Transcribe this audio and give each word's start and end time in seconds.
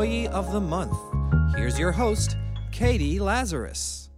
Employee 0.00 0.28
of 0.28 0.50
the 0.50 0.60
Month. 0.60 0.96
Here's 1.54 1.78
your 1.78 1.92
host, 1.92 2.38
Katie 2.72 3.20
Lazarus. 3.20 4.08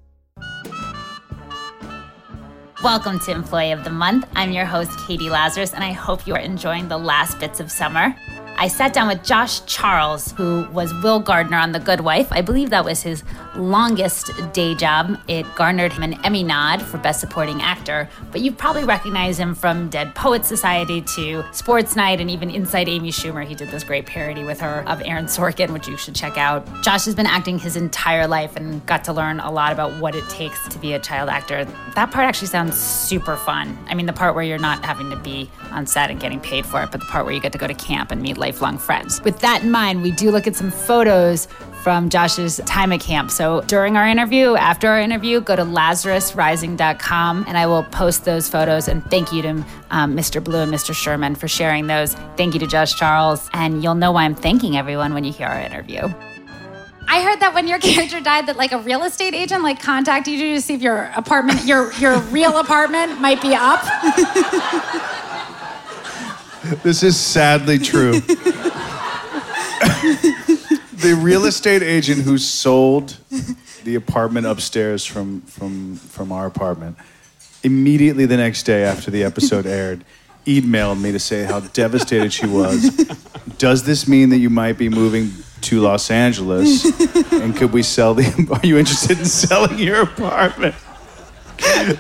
Welcome 2.85 3.19
to 3.19 3.33
Employee 3.33 3.73
of 3.73 3.83
the 3.83 3.91
Month. 3.91 4.29
I'm 4.37 4.53
your 4.53 4.65
host, 4.65 4.97
Katie 5.09 5.29
Lazarus, 5.29 5.75
and 5.75 5.83
I 5.83 5.91
hope 5.91 6.25
you 6.25 6.37
are 6.37 6.39
enjoying 6.39 6.87
the 6.87 6.99
last 6.99 7.41
bits 7.41 7.59
of 7.59 7.69
summer. 7.69 8.15
I 8.57 8.69
sat 8.69 8.93
down 8.93 9.09
with 9.09 9.25
Josh 9.25 9.65
Charles, 9.65 10.31
who 10.31 10.69
was 10.71 10.95
Will 11.03 11.19
Gardner 11.19 11.59
on 11.59 11.73
The 11.73 11.81
Good 11.81 12.03
Wife. 12.03 12.29
I 12.31 12.43
believe 12.43 12.71
that 12.71 12.85
was 12.85 13.03
his 13.03 13.25
longest 13.57 14.31
day 14.53 14.75
job. 14.75 15.19
It 15.29 15.47
garnered 15.55 15.93
him 15.93 16.03
an 16.03 16.15
Emmy 16.25 16.43
nod 16.43 16.83
for 16.83 16.99
Best 16.99 17.21
Supporting 17.21 17.61
Actor, 17.63 18.09
but 18.31 18.41
you 18.41 18.53
probably 18.53 18.85
recognize 18.85 19.39
him 19.39 19.55
from 19.55 19.89
Dead 19.89 20.15
Poets 20.15 20.49
Society 20.49 21.03
to 21.03 21.45
Sports 21.53 21.97
Night 21.97 22.21
and 22.21 22.31
even 22.31 22.51
Inside 22.51 22.89
Amy 22.89 23.11
Schumer. 23.11 23.45
He 23.45 23.55
did 23.55 23.69
this 23.69 23.85
great 23.85 24.07
parody 24.07 24.45
with 24.45 24.61
her 24.61 24.85
of 24.89 25.03
Aaron 25.05 25.27
Sorkin, 25.27 25.71
which 25.71 25.89
you 25.89 25.97
should 25.97 26.15
check 26.15 26.37
out. 26.39 26.67
Josh 26.83 27.05
has 27.05 27.15
been 27.15 27.27
acting 27.27 27.59
his 27.59 27.77
entire 27.77 28.27
life 28.27 28.57
and 28.57 28.85
got 28.87 29.05
to 29.05 29.13
learn 29.13 29.41
a 29.41 29.51
lot 29.51 29.73
about 29.73 29.99
what 30.01 30.15
it 30.15 30.29
takes 30.29 30.69
to 30.69 30.79
be 30.79 30.95
a 30.95 30.99
child 30.99 31.29
actor. 31.29 31.65
That 31.95 32.11
part 32.11 32.27
actually 32.27 32.49
sounds 32.49 32.77
super 32.77 33.37
fun. 33.37 33.79
I 33.89 33.95
mean, 33.95 34.07
the 34.07 34.13
part 34.13 34.35
where 34.35 34.45
you're 34.45 34.59
not 34.59 34.85
having 34.85 35.11
to 35.11 35.17
be 35.17 35.51
on 35.71 35.87
set 35.87 36.11
and 36.11 36.19
getting 36.19 36.41
paid 36.41 36.67
for 36.67 36.83
it, 36.83 36.91
but 36.91 37.01
the 37.01 37.07
part 37.07 37.25
where 37.25 37.35
you 37.35 37.41
get 37.41 37.53
to 37.53 37.59
go 37.59 37.67
to 37.67 37.75
camp 37.75 38.11
and 38.11 38.23
meet 38.23 38.39
lifelong 38.39 38.79
friends. 38.79 39.23
With 39.23 39.41
that 39.41 39.63
in 39.63 39.71
mind, 39.71 40.03
we 40.03 40.13
do 40.13 40.31
look 40.31 40.47
at 40.47 40.57
some 40.57 40.71
photos 40.71 41.49
from 41.83 42.09
Josh's 42.09 42.59
time 42.65 42.93
at 42.93 43.01
camp. 43.01 43.31
So 43.31 43.61
during 43.63 43.97
our 43.97 44.07
interview, 44.07 44.55
after 44.55 44.89
our 44.89 45.01
interview, 45.01 45.41
go 45.41 45.57
to 45.57 45.63
lazarusrising.com 45.63 47.45
and 47.49 47.59
I 47.59 47.67
will 47.67 47.83
post 47.85 48.25
those 48.25 48.49
photos. 48.49 48.89
And 48.89 49.05
thank 49.11 49.33
you 49.33 49.43
to 49.43 49.51
um, 49.91 50.17
Mr. 50.17 50.43
Blue 50.43 50.61
and 50.61 50.73
Mr. 50.73 50.95
Sherman 50.95 51.35
for 51.35 51.49
sharing 51.49 51.87
those. 51.87 52.15
Thank 52.37 52.55
you 52.55 52.61
to 52.61 52.67
Josh 52.67 52.95
Charles. 52.95 53.51
And 53.53 53.83
you'll 53.83 53.97
know 53.97 54.13
why 54.13 54.25
I'm 54.25 54.35
thanking 54.35 54.77
everyone 54.77 55.13
when 55.13 55.25
you 55.25 55.33
hear 55.33 55.49
our 55.49 55.61
interview. 55.61 56.03
I 57.09 57.23
heard 57.23 57.41
that 57.41 57.53
when 57.53 57.67
your 57.67 57.79
character 57.81 58.21
died, 58.21 58.47
that 58.47 58.57
like 58.57 58.73
a 58.73 58.79
real 58.79 59.03
estate 59.03 59.35
agent 59.35 59.63
like 59.63 59.83
contacted 59.83 60.35
you 60.35 60.55
to 60.55 60.61
see 60.63 60.75
if 60.75 60.83
your 60.83 61.11
apartment, 61.17 61.65
your 61.65 61.93
your 61.95 62.19
real 62.21 62.59
apartment, 62.59 63.21
might 63.21 63.43
be 63.43 63.55
up. 63.55 63.83
This 66.83 67.03
is 67.03 67.19
sadly 67.19 67.79
true. 67.79 68.21
the 71.03 71.15
real 71.15 71.45
estate 71.47 71.83
agent 71.83 72.23
who 72.23 72.39
sold 72.39 73.19
the 73.85 73.97
apartment 73.97 74.47
upstairs 74.47 75.05
from, 75.05 75.41
from, 75.43 75.97
from 75.97 76.31
our 76.31 76.47
apartment, 76.47 76.97
immediately 77.63 78.25
the 78.25 78.37
next 78.37 78.63
day 78.63 78.85
after 78.85 79.11
the 79.11 79.25
episode 79.25 79.67
aired, 79.67 80.05
emailed 80.47 81.01
me 81.01 81.13
to 81.13 81.19
say 81.19 81.45
how 81.45 81.61
devastated 81.61 82.33
she 82.33 82.47
was. 82.47 82.91
Does 83.59 83.85
this 83.85 84.07
mean 84.07 84.31
that 84.31 84.39
you 84.39 84.51
might 84.51 84.79
be 84.79 84.89
moving 84.89 85.33
to 85.63 85.81
Los 85.81 86.11
Angeles? 86.11 86.85
And 87.33 87.57
could 87.57 87.73
we 87.73 87.83
sell 87.83 88.15
the. 88.15 88.25
Are 88.63 88.67
you 88.67 88.79
interested 88.79 89.19
in 89.19 89.25
selling 89.25 89.79
your 89.79 90.03
apartment? 90.03 90.75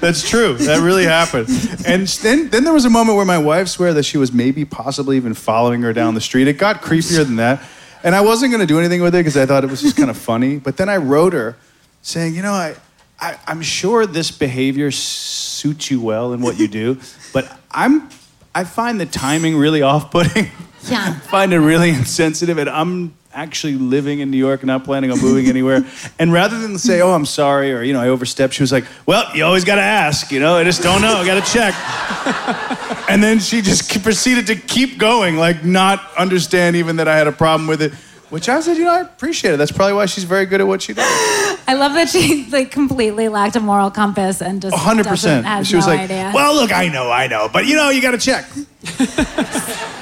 That's 0.00 0.28
true. 0.28 0.54
That 0.54 0.80
really 0.80 1.04
happened. 1.04 1.48
And 1.86 2.06
then, 2.06 2.50
then 2.50 2.64
there 2.64 2.72
was 2.72 2.84
a 2.84 2.90
moment 2.90 3.16
where 3.16 3.26
my 3.26 3.38
wife 3.38 3.68
swore 3.68 3.92
that 3.92 4.04
she 4.04 4.18
was 4.18 4.32
maybe, 4.32 4.64
possibly 4.64 5.16
even 5.16 5.34
following 5.34 5.82
her 5.82 5.92
down 5.92 6.14
the 6.14 6.20
street. 6.20 6.48
It 6.48 6.58
got 6.58 6.82
creepier 6.82 7.24
than 7.24 7.36
that. 7.36 7.62
And 8.04 8.14
I 8.14 8.20
wasn't 8.20 8.50
going 8.50 8.60
to 8.60 8.66
do 8.66 8.78
anything 8.78 9.00
with 9.00 9.14
it 9.14 9.18
because 9.18 9.36
I 9.36 9.46
thought 9.46 9.64
it 9.64 9.70
was 9.70 9.80
just 9.80 9.96
kind 9.96 10.10
of 10.10 10.16
funny. 10.16 10.58
But 10.58 10.76
then 10.76 10.88
I 10.88 10.96
wrote 10.96 11.32
her 11.32 11.56
saying, 12.02 12.34
you 12.34 12.42
know, 12.42 12.52
I, 12.52 12.74
I, 13.20 13.38
I'm 13.46 13.62
sure 13.62 14.06
this 14.06 14.30
behavior 14.30 14.90
suits 14.90 15.90
you 15.90 16.00
well 16.00 16.32
in 16.32 16.40
what 16.40 16.58
you 16.58 16.66
do, 16.66 16.98
but 17.32 17.56
I'm, 17.70 18.08
I 18.54 18.64
find 18.64 19.00
the 19.00 19.06
timing 19.06 19.56
really 19.56 19.82
off-putting. 19.92 20.50
Yeah. 20.88 21.04
I 21.08 21.12
find 21.12 21.52
it 21.52 21.60
really 21.60 21.90
insensitive, 21.90 22.58
and 22.58 22.68
I'm 22.68 23.14
actually 23.32 23.74
living 23.74 24.18
in 24.18 24.30
New 24.32 24.36
York 24.36 24.62
and 24.62 24.66
not 24.66 24.82
planning 24.82 25.12
on 25.12 25.20
moving 25.20 25.46
anywhere. 25.46 25.86
And 26.18 26.32
rather 26.32 26.58
than 26.58 26.76
say, 26.76 27.00
"Oh, 27.00 27.12
I'm 27.12 27.24
sorry," 27.24 27.72
or 27.72 27.82
you 27.82 27.92
know, 27.92 28.00
I 28.00 28.08
overstepped, 28.08 28.52
she 28.52 28.64
was 28.64 28.72
like, 28.72 28.84
"Well, 29.06 29.24
you 29.34 29.44
always 29.44 29.64
got 29.64 29.76
to 29.76 29.82
ask, 29.82 30.32
you 30.32 30.40
know. 30.40 30.56
I 30.56 30.64
just 30.64 30.82
don't 30.82 31.00
know. 31.00 31.14
I 31.18 31.24
got 31.24 31.44
to 31.44 31.52
check." 31.52 32.78
And 33.12 33.22
then 33.22 33.38
she 33.40 33.60
just 33.62 34.02
proceeded 34.02 34.46
to 34.48 34.56
keep 34.56 34.98
going, 34.98 35.36
like 35.36 35.64
not 35.64 36.00
understand 36.16 36.76
even 36.76 36.96
that 36.96 37.08
I 37.08 37.16
had 37.16 37.26
a 37.26 37.32
problem 37.32 37.66
with 37.68 37.82
it. 37.82 37.92
Which 38.30 38.48
I 38.48 38.60
said, 38.60 38.78
you 38.78 38.84
know, 38.84 38.92
I 38.94 39.00
appreciate 39.00 39.52
it. 39.52 39.56
That's 39.58 39.72
probably 39.72 39.92
why 39.92 40.06
she's 40.06 40.24
very 40.24 40.46
good 40.46 40.62
at 40.62 40.66
what 40.66 40.80
she 40.80 40.94
does. 40.94 41.04
I 41.68 41.74
love 41.74 41.92
that 41.92 42.08
she 42.08 42.46
like 42.50 42.70
completely 42.70 43.28
lacked 43.28 43.56
a 43.56 43.60
moral 43.60 43.90
compass 43.90 44.40
and 44.40 44.62
just 44.62 44.74
hundred 44.74 45.02
doesn't- 45.04 45.12
percent. 45.42 45.46
has 45.46 45.68
She 45.68 45.76
was 45.76 45.86
no 45.86 45.92
like, 45.92 46.00
idea. 46.10 46.32
"Well, 46.34 46.54
look, 46.54 46.72
I 46.72 46.88
know, 46.88 47.10
I 47.10 47.26
know, 47.26 47.50
but 47.52 47.66
you 47.66 47.76
know, 47.76 47.90
you 47.90 48.00
got 48.00 48.12
to 48.12 48.18
check. 48.18 48.46
Is 48.56 48.66
she 48.98 49.04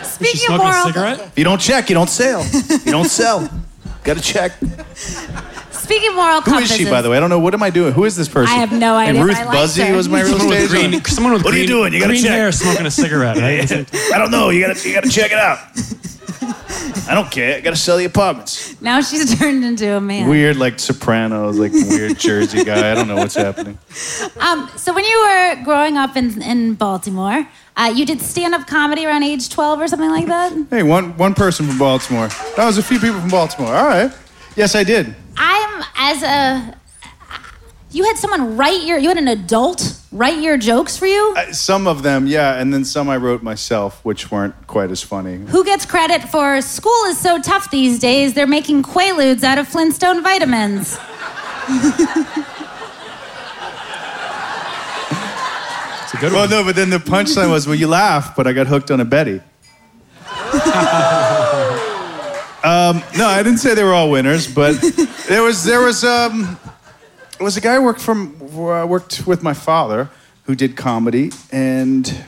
Speaking 0.04 0.54
of 0.54 0.60
smoking 0.60 0.66
a 0.68 0.82
cigarette? 0.84 1.20
If 1.20 1.38
you 1.38 1.42
don't 1.44 1.60
check, 1.60 1.88
you 1.90 1.94
don't 1.94 2.08
sell. 2.08 2.44
You 2.84 2.92
don't 2.92 3.08
sell. 3.08 3.48
Got 4.04 4.16
to 4.18 4.22
check." 4.22 4.52
speaking 5.90 6.10
of 6.10 6.16
moral 6.16 6.40
Who 6.42 6.58
is 6.58 6.70
she, 6.70 6.84
by 6.84 7.02
the 7.02 7.10
way? 7.10 7.16
I 7.16 7.20
don't 7.20 7.30
know. 7.30 7.38
What 7.40 7.54
am 7.54 7.62
I 7.62 7.70
doing? 7.70 7.92
Who 7.92 8.04
is 8.04 8.16
this 8.16 8.28
person? 8.28 8.54
I 8.54 8.58
have 8.58 8.72
no 8.72 8.94
idea. 8.94 9.20
And 9.20 9.24
Ruth 9.24 9.36
but 9.36 9.42
I 9.42 9.44
liked 9.44 9.56
Buzzy 9.58 9.82
her. 9.82 9.96
was 9.96 10.08
my 10.08 10.22
real 10.22 10.38
Someone 10.38 10.56
estate 10.56 10.62
with 10.62 10.74
agent. 10.84 10.90
green, 11.04 11.04
someone 11.04 11.32
with 11.32 11.44
What 11.44 11.54
are 11.54 11.58
you 11.58 11.66
green, 11.66 11.76
doing? 11.78 11.92
You 11.94 12.00
gotta 12.00 12.12
green 12.12 12.22
check. 12.22 12.32
hair 12.32 12.52
smoking 12.52 12.86
a 12.86 12.90
cigarette. 12.90 13.36
Right? 13.36 13.72
I 14.14 14.18
don't 14.18 14.30
know. 14.30 14.50
You 14.50 14.66
gotta, 14.66 14.88
you 14.88 14.94
gotta 14.94 15.08
check 15.10 15.32
it 15.32 15.38
out. 15.38 15.58
I 17.08 17.14
don't 17.14 17.30
care. 17.30 17.56
I 17.56 17.60
gotta 17.60 17.76
sell 17.76 17.96
the 17.96 18.04
apartments. 18.04 18.80
Now 18.80 19.00
she's 19.00 19.36
turned 19.38 19.64
into 19.64 19.96
a 19.96 20.00
man. 20.00 20.28
Weird, 20.28 20.56
like 20.56 20.78
Sopranos, 20.78 21.58
like 21.58 21.72
weird 21.72 22.18
Jersey 22.18 22.62
guy. 22.64 22.92
I 22.92 22.94
don't 22.94 23.08
know 23.08 23.16
what's 23.16 23.34
happening. 23.34 23.78
Um, 24.38 24.70
so 24.76 24.94
when 24.94 25.04
you 25.04 25.18
were 25.20 25.64
growing 25.64 25.96
up 25.96 26.16
in, 26.16 26.40
in 26.40 26.74
Baltimore, 26.74 27.48
uh, 27.76 27.92
you 27.94 28.06
did 28.06 28.20
stand-up 28.20 28.66
comedy 28.68 29.06
around 29.06 29.24
age 29.24 29.48
12 29.48 29.80
or 29.80 29.88
something 29.88 30.10
like 30.10 30.26
that? 30.26 30.52
Hey, 30.70 30.82
one 30.84 31.16
one 31.16 31.34
person 31.34 31.66
from 31.66 31.78
Baltimore. 31.78 32.28
That 32.56 32.66
was 32.66 32.78
a 32.78 32.82
few 32.82 33.00
people 33.00 33.18
from 33.20 33.30
Baltimore. 33.30 33.74
All 33.74 33.86
right. 33.86 34.12
Yes, 34.56 34.74
I 34.74 34.84
did. 34.84 35.14
I'm 35.42 35.84
as 35.96 36.22
a 36.22 36.76
you 37.92 38.04
had 38.04 38.16
someone 38.18 38.56
write 38.58 38.82
your 38.82 38.98
you 38.98 39.08
had 39.08 39.16
an 39.16 39.26
adult 39.28 39.96
write 40.12 40.38
your 40.40 40.56
jokes 40.58 40.96
for 40.96 41.06
you? 41.06 41.34
Uh, 41.36 41.52
Some 41.52 41.86
of 41.86 42.02
them, 42.02 42.26
yeah, 42.26 42.60
and 42.60 42.72
then 42.74 42.84
some 42.84 43.08
I 43.08 43.16
wrote 43.16 43.42
myself, 43.42 44.04
which 44.04 44.30
weren't 44.30 44.54
quite 44.66 44.90
as 44.90 45.02
funny. 45.02 45.36
Who 45.36 45.64
gets 45.64 45.86
credit 45.86 46.22
for 46.28 46.60
school 46.60 47.04
is 47.06 47.16
so 47.18 47.40
tough 47.40 47.70
these 47.70 47.98
days, 48.00 48.34
they're 48.34 48.46
making 48.46 48.82
Quaaludes 48.82 49.42
out 49.44 49.58
of 49.58 49.66
Flintstone 49.68 50.22
vitamins. 50.22 50.98
It's 56.02 56.14
a 56.14 56.16
good 56.20 56.32
Well, 56.32 56.40
one. 56.42 56.50
no, 56.50 56.64
but 56.64 56.74
then 56.74 56.90
the 56.90 56.98
punchline 56.98 57.50
was, 57.50 57.66
well, 57.68 57.76
you 57.76 57.86
laugh, 57.86 58.34
but 58.34 58.46
I 58.48 58.52
got 58.52 58.66
hooked 58.66 58.90
on 58.90 58.98
a 59.00 59.04
Betty. 59.04 59.40
um, 62.64 63.02
no, 63.16 63.26
I 63.26 63.42
didn't 63.42 63.58
say 63.58 63.74
they 63.74 63.84
were 63.84 63.94
all 63.94 64.10
winners, 64.10 64.46
but 64.52 64.72
there 65.28 65.42
was 65.42 65.64
there 65.64 65.80
was 65.80 66.04
um, 66.04 66.58
there 67.38 67.44
was 67.44 67.56
a 67.56 67.60
guy 67.60 67.74
who 67.76 67.82
worked 67.82 68.00
from 68.00 68.32
where 68.54 68.74
I 68.74 68.84
worked 68.84 69.26
with 69.26 69.42
my 69.42 69.54
father 69.54 70.08
who 70.44 70.54
did 70.54 70.76
comedy 70.76 71.30
and. 71.52 72.24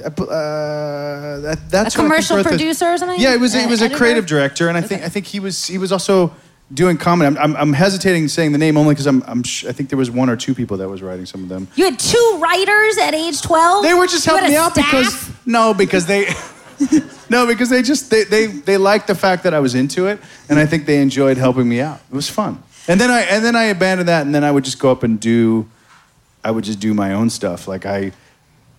Uh, 0.00 1.40
that, 1.40 1.58
that's 1.70 1.72
A 1.72 1.72
who 1.72 1.80
I 1.80 1.84
think 1.84 1.92
commercial 1.94 2.36
wrote 2.36 2.42
the- 2.44 2.48
producer 2.50 2.86
or 2.86 2.96
something? 2.98 3.18
Yeah, 3.20 3.32
he 3.32 3.38
was. 3.38 3.52
He 3.52 3.60
Uh, 3.64 3.68
was 3.68 3.82
a 3.82 3.90
creative 3.90 4.26
director, 4.26 4.68
and 4.68 4.78
I 4.78 4.80
think 4.80 5.02
I 5.02 5.08
think 5.08 5.26
he 5.26 5.40
was 5.40 5.66
he 5.66 5.76
was 5.76 5.90
also 5.90 6.32
doing 6.72 6.96
comedy. 6.98 7.26
I'm, 7.26 7.36
I'm, 7.38 7.56
I'm 7.56 7.72
hesitating 7.72 8.28
saying 8.28 8.52
the 8.52 8.58
name 8.58 8.76
only 8.76 8.94
because 8.94 9.06
I'm, 9.08 9.24
I'm 9.26 9.42
sh- 9.42 9.64
I 9.64 9.72
think 9.72 9.88
there 9.88 9.98
was 9.98 10.08
one 10.10 10.28
or 10.30 10.36
two 10.36 10.54
people 10.54 10.76
that 10.76 10.88
was 10.88 11.02
writing 11.02 11.26
some 11.26 11.42
of 11.42 11.48
them. 11.48 11.66
You 11.74 11.84
had 11.86 11.98
two 11.98 12.38
writers 12.40 12.96
at 12.98 13.14
age 13.14 13.40
12? 13.42 13.82
They 13.82 13.94
were 13.94 14.06
just 14.06 14.24
You 14.26 14.32
helping 14.34 14.50
me 14.50 14.56
out 14.56 14.72
staff? 14.72 14.86
because 14.92 15.30
no, 15.46 15.74
because 15.74 16.06
they 16.06 16.26
no, 17.30 17.46
because 17.46 17.68
they 17.70 17.82
just 17.82 18.10
they, 18.10 18.24
they 18.24 18.46
they 18.46 18.76
liked 18.76 19.06
the 19.06 19.14
fact 19.14 19.42
that 19.44 19.54
I 19.54 19.60
was 19.60 19.74
into 19.74 20.06
it, 20.06 20.18
and 20.48 20.58
I 20.58 20.66
think 20.66 20.86
they 20.86 21.00
enjoyed 21.02 21.36
helping 21.36 21.68
me 21.68 21.80
out. 21.80 22.00
It 22.10 22.14
was 22.16 22.28
fun. 22.30 22.62
And 22.88 23.00
then 23.00 23.10
I 23.10 23.20
and 23.22 23.44
then 23.44 23.54
I 23.56 23.64
abandoned 23.64 24.08
that, 24.08 24.24
and 24.26 24.34
then 24.34 24.44
I 24.44 24.50
would 24.50 24.64
just 24.64 24.78
go 24.78 24.90
up 24.90 25.02
and 25.02 25.20
do, 25.20 25.68
I 26.42 26.50
would 26.50 26.64
just 26.64 26.80
do 26.80 26.94
my 26.94 27.12
own 27.14 27.28
stuff. 27.30 27.68
Like 27.68 27.84
I, 27.84 28.12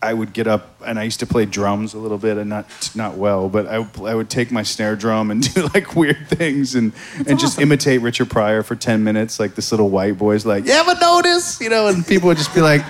I 0.02 0.14
would 0.14 0.34
get 0.34 0.48
up 0.48 0.82
and 0.86 0.98
I 0.98 1.04
used 1.04 1.20
to 1.20 1.28
play 1.28 1.46
drums 1.46 1.94
a 1.94 2.00
little 2.00 2.18
bit, 2.18 2.38
and 2.38 2.50
not 2.50 2.66
not 2.96 3.16
well, 3.18 3.50
but 3.50 3.68
I 3.68 3.80
would- 3.80 4.06
I 4.06 4.16
would 4.16 4.30
take 4.30 4.52
my 4.52 4.64
snare 4.64 4.96
drum 4.96 5.30
and 5.30 5.54
do 5.54 5.68
like 5.74 5.96
weird 5.96 6.28
things 6.28 6.74
and 6.76 6.94
and 7.28 7.38
just 7.40 7.60
imitate 7.60 8.02
Richard 8.02 8.30
Pryor 8.30 8.64
for 8.64 8.76
ten 8.76 9.04
minutes, 9.04 9.40
like 9.40 9.54
this 9.56 9.72
little 9.72 9.90
white 9.90 10.18
boy's 10.18 10.46
like, 10.46 10.66
you 10.66 10.72
ever 10.72 10.96
notice, 11.00 11.62
you 11.62 11.70
know, 11.70 11.88
and 11.88 12.06
people 12.08 12.28
would 12.28 12.38
just 12.38 12.54
be 12.56 12.62
like, 12.62 12.84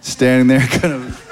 standing 0.00 0.48
there 0.48 0.66
kind 0.80 0.92
of 0.94 1.24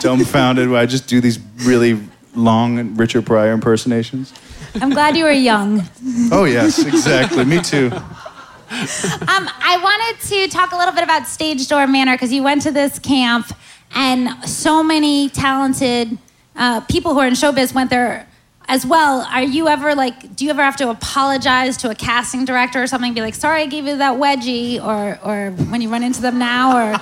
dumbfounded 0.00 0.68
while 0.70 0.80
I 0.80 0.86
just 0.86 1.06
do 1.08 1.20
these 1.20 1.38
really 1.64 1.98
long 2.34 2.94
Richard 2.96 3.26
Pryor 3.26 3.52
impersonations. 3.52 4.32
I'm 4.80 4.90
glad 4.90 5.16
you 5.16 5.24
were 5.24 5.30
young. 5.30 5.82
Oh 6.30 6.44
yes, 6.44 6.84
exactly. 6.84 7.44
Me 7.44 7.60
too. 7.60 7.90
Um, 7.92 9.48
I 9.60 9.78
wanted 9.82 10.28
to 10.28 10.48
talk 10.48 10.72
a 10.72 10.76
little 10.76 10.94
bit 10.94 11.04
about 11.04 11.24
Stagedoor 11.24 11.90
Manor 11.90 12.14
because 12.14 12.32
you 12.32 12.42
went 12.42 12.62
to 12.62 12.70
this 12.70 12.98
camp 12.98 13.52
and 13.94 14.30
so 14.48 14.82
many 14.82 15.28
talented 15.28 16.16
uh, 16.56 16.80
people 16.80 17.12
who 17.12 17.20
are 17.20 17.26
in 17.26 17.34
showbiz 17.34 17.74
went 17.74 17.90
there 17.90 18.26
as 18.68 18.86
well, 18.86 19.26
are 19.30 19.42
you 19.42 19.68
ever 19.68 19.94
like, 19.94 20.34
do 20.36 20.44
you 20.44 20.50
ever 20.50 20.62
have 20.62 20.76
to 20.76 20.88
apologize 20.88 21.76
to 21.78 21.90
a 21.90 21.94
casting 21.94 22.44
director 22.44 22.82
or 22.82 22.86
something? 22.86 23.12
Be 23.12 23.20
like, 23.20 23.34
sorry, 23.34 23.62
I 23.62 23.66
gave 23.66 23.86
you 23.86 23.96
that 23.98 24.18
wedgie, 24.18 24.82
or 24.82 25.18
or 25.22 25.50
when 25.50 25.80
you 25.80 25.90
run 25.90 26.02
into 26.02 26.22
them 26.22 26.38
now, 26.38 26.76
or 26.76 27.00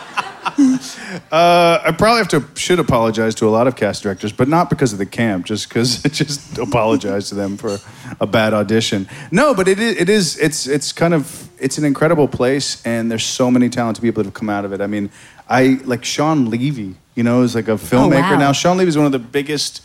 Uh, 1.33 1.81
I 1.85 1.93
probably 1.93 2.19
have 2.19 2.29
to 2.29 2.45
should 2.59 2.79
apologize 2.79 3.35
to 3.37 3.49
a 3.49 3.51
lot 3.51 3.67
of 3.67 3.77
cast 3.77 4.03
directors, 4.03 4.33
but 4.33 4.49
not 4.49 4.71
because 4.71 4.93
of 4.93 4.99
the 4.99 5.07
camp, 5.07 5.47
just 5.47 5.69
because 5.69 6.03
just 6.11 6.59
apologize 6.59 7.29
to 7.29 7.35
them 7.35 7.57
for 7.57 7.79
a 8.21 8.27
bad 8.27 8.55
audition. 8.55 9.09
No, 9.31 9.55
but 9.55 9.69
it 9.69 9.79
is 9.79 9.97
it 9.97 10.09
is 10.09 10.39
it's 10.39 10.67
it's 10.67 10.93
kind 10.93 11.15
of 11.15 11.49
it's 11.59 11.79
an 11.79 11.85
incredible 11.85 12.29
place, 12.29 12.85
and 12.85 13.11
there's 13.11 13.25
so 13.25 13.51
many 13.51 13.69
talented 13.69 14.03
people 14.03 14.23
that 14.23 14.29
have 14.29 14.35
come 14.35 14.51
out 14.51 14.65
of 14.65 14.73
it. 14.73 14.81
I 14.81 14.87
mean, 14.87 15.11
I 15.49 15.81
like 15.85 16.05
Shawn 16.05 16.49
Levy, 16.51 16.95
you 17.15 17.23
know, 17.23 17.43
is 17.43 17.55
like 17.55 17.69
a 17.69 17.73
filmmaker 17.77 18.33
wow. 18.33 18.39
now. 18.39 18.53
Shawn 18.53 18.77
Levy 18.77 18.89
is 18.89 18.97
one 18.97 19.07
of 19.07 19.13
the 19.13 19.19
biggest 19.19 19.83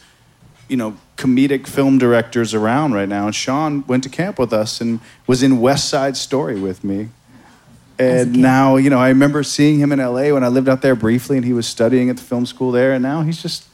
you 0.68 0.78
know, 0.78 0.98
comedic 1.18 1.68
film 1.68 1.98
directors 1.98 2.54
around 2.54 2.94
right 2.94 3.08
now. 3.08 3.26
And 3.26 3.36
Shawn 3.36 3.86
went 3.88 4.04
to 4.04 4.10
camp 4.10 4.40
with 4.40 4.52
us 4.52 4.82
and 4.82 5.00
was 5.28 5.44
in 5.44 5.60
West 5.60 5.90
Side 5.90 6.18
Story 6.18 6.60
with 6.60 6.84
me. 6.84 7.10
And 7.98 8.38
now, 8.38 8.76
you 8.76 8.90
know, 8.90 9.00
I 9.00 9.10
remember 9.10 9.44
seeing 9.44 9.80
him 9.80 9.92
in 9.92 10.00
LA 10.00 10.34
when 10.34 10.44
I 10.44 10.50
lived 10.50 10.68
out 10.68 10.82
there 10.82 10.96
briefly 10.96 11.38
and 11.38 11.46
he 11.46 11.54
was 11.54 11.66
studying 11.68 12.10
at 12.10 12.18
the 12.18 12.24
film 12.24 12.46
school 12.46 12.72
there. 12.72 12.94
And 12.94 13.02
now 13.02 13.22
he's 13.22 13.42
just 13.42 13.68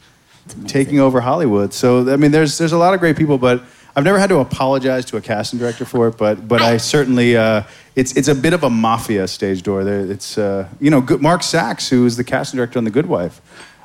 taking 0.66 1.00
over 1.00 1.20
Hollywood. 1.20 1.74
So, 1.74 2.12
I 2.12 2.16
mean, 2.16 2.30
there's, 2.30 2.58
there's 2.58 2.72
a 2.72 2.78
lot 2.78 2.94
of 2.94 3.00
great 3.00 3.16
people, 3.16 3.38
but 3.38 3.62
I've 3.96 4.04
never 4.04 4.18
had 4.18 4.28
to 4.28 4.38
apologize 4.38 5.04
to 5.06 5.16
a 5.16 5.20
casting 5.20 5.58
director 5.58 5.84
for 5.84 6.08
it. 6.08 6.16
But, 6.16 6.46
but 6.46 6.62
I 6.62 6.76
certainly, 6.76 7.36
uh, 7.36 7.64
it's, 7.96 8.16
it's 8.16 8.28
a 8.28 8.34
bit 8.34 8.52
of 8.52 8.62
a 8.62 8.70
mafia 8.70 9.26
stage 9.26 9.62
door. 9.62 9.84
There, 9.84 10.00
it's, 10.00 10.38
uh, 10.38 10.68
you 10.80 10.90
know, 10.90 11.00
Mark 11.20 11.42
Saks, 11.42 11.88
who 11.88 12.06
is 12.06 12.16
the 12.16 12.24
casting 12.24 12.58
director 12.58 12.78
on 12.78 12.84
The 12.84 12.90
Good 12.90 13.06
Wife. 13.06 13.40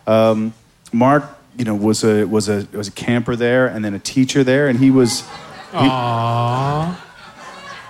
Um, 0.05 0.53
Mark, 0.93 1.37
you 1.57 1.65
know, 1.65 1.75
was 1.75 2.03
a 2.03 2.25
was 2.25 2.49
a 2.49 2.67
was 2.71 2.87
a 2.87 2.91
camper 2.91 3.35
there 3.35 3.67
and 3.67 3.83
then 3.83 3.93
a 3.93 3.99
teacher 3.99 4.43
there, 4.43 4.67
and 4.67 4.79
he 4.79 4.91
was. 4.91 5.23
Aww. 5.71 6.95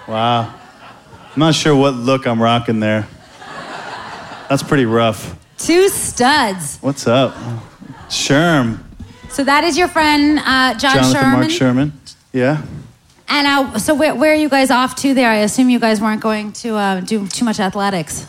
Wow. 0.07 0.53
I'm 1.37 1.41
not 1.41 1.53
sure 1.53 1.75
what 1.75 1.93
look 1.93 2.25
I'm 2.25 2.41
rocking 2.41 2.79
there. 2.79 3.07
That's 4.49 4.63
pretty 4.63 4.85
rough. 4.85 5.37
two 5.59 5.87
studs. 5.87 6.79
What's 6.79 7.05
up, 7.05 7.35
Sherm? 8.09 8.79
So 9.29 9.43
that 9.43 9.63
is 9.63 9.77
your 9.77 9.87
friend 9.87 10.39
uh, 10.39 10.73
John 10.79 10.95
Jonathan 10.95 11.13
Sherman. 11.13 11.39
Mark 11.39 11.51
Sherman. 11.51 11.93
Yeah. 12.33 12.63
And 13.27 13.45
uh, 13.45 13.77
so 13.77 13.93
where, 13.93 14.15
where 14.15 14.31
are 14.31 14.35
you 14.35 14.49
guys 14.49 14.71
off 14.71 14.95
to 15.03 15.13
there? 15.13 15.29
I 15.29 15.35
assume 15.35 15.69
you 15.69 15.79
guys 15.79 16.01
weren't 16.01 16.21
going 16.21 16.53
to 16.53 16.75
uh, 16.75 17.01
do 17.01 17.27
too 17.27 17.45
much 17.45 17.59
athletics. 17.59 18.25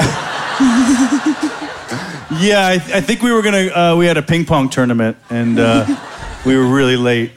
Yeah, 2.40 2.66
I, 2.66 2.74
I 2.74 3.00
think 3.00 3.22
we 3.22 3.32
were 3.32 3.40
gonna. 3.40 3.68
Uh, 3.68 3.96
we 3.96 4.06
had 4.06 4.16
a 4.16 4.22
ping 4.22 4.44
pong 4.44 4.68
tournament, 4.68 5.16
and 5.30 5.58
uh, 5.60 5.86
we 6.44 6.56
were 6.56 6.66
really 6.66 6.96
late. 6.96 7.30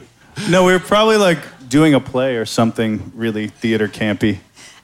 No, 0.48 0.64
we 0.64 0.72
were 0.72 0.80
probably 0.80 1.16
like 1.16 1.38
doing 1.68 1.94
a 1.94 2.00
play 2.00 2.36
or 2.36 2.44
something 2.44 3.12
really 3.14 3.46
theater 3.46 3.86
campy. 3.86 4.40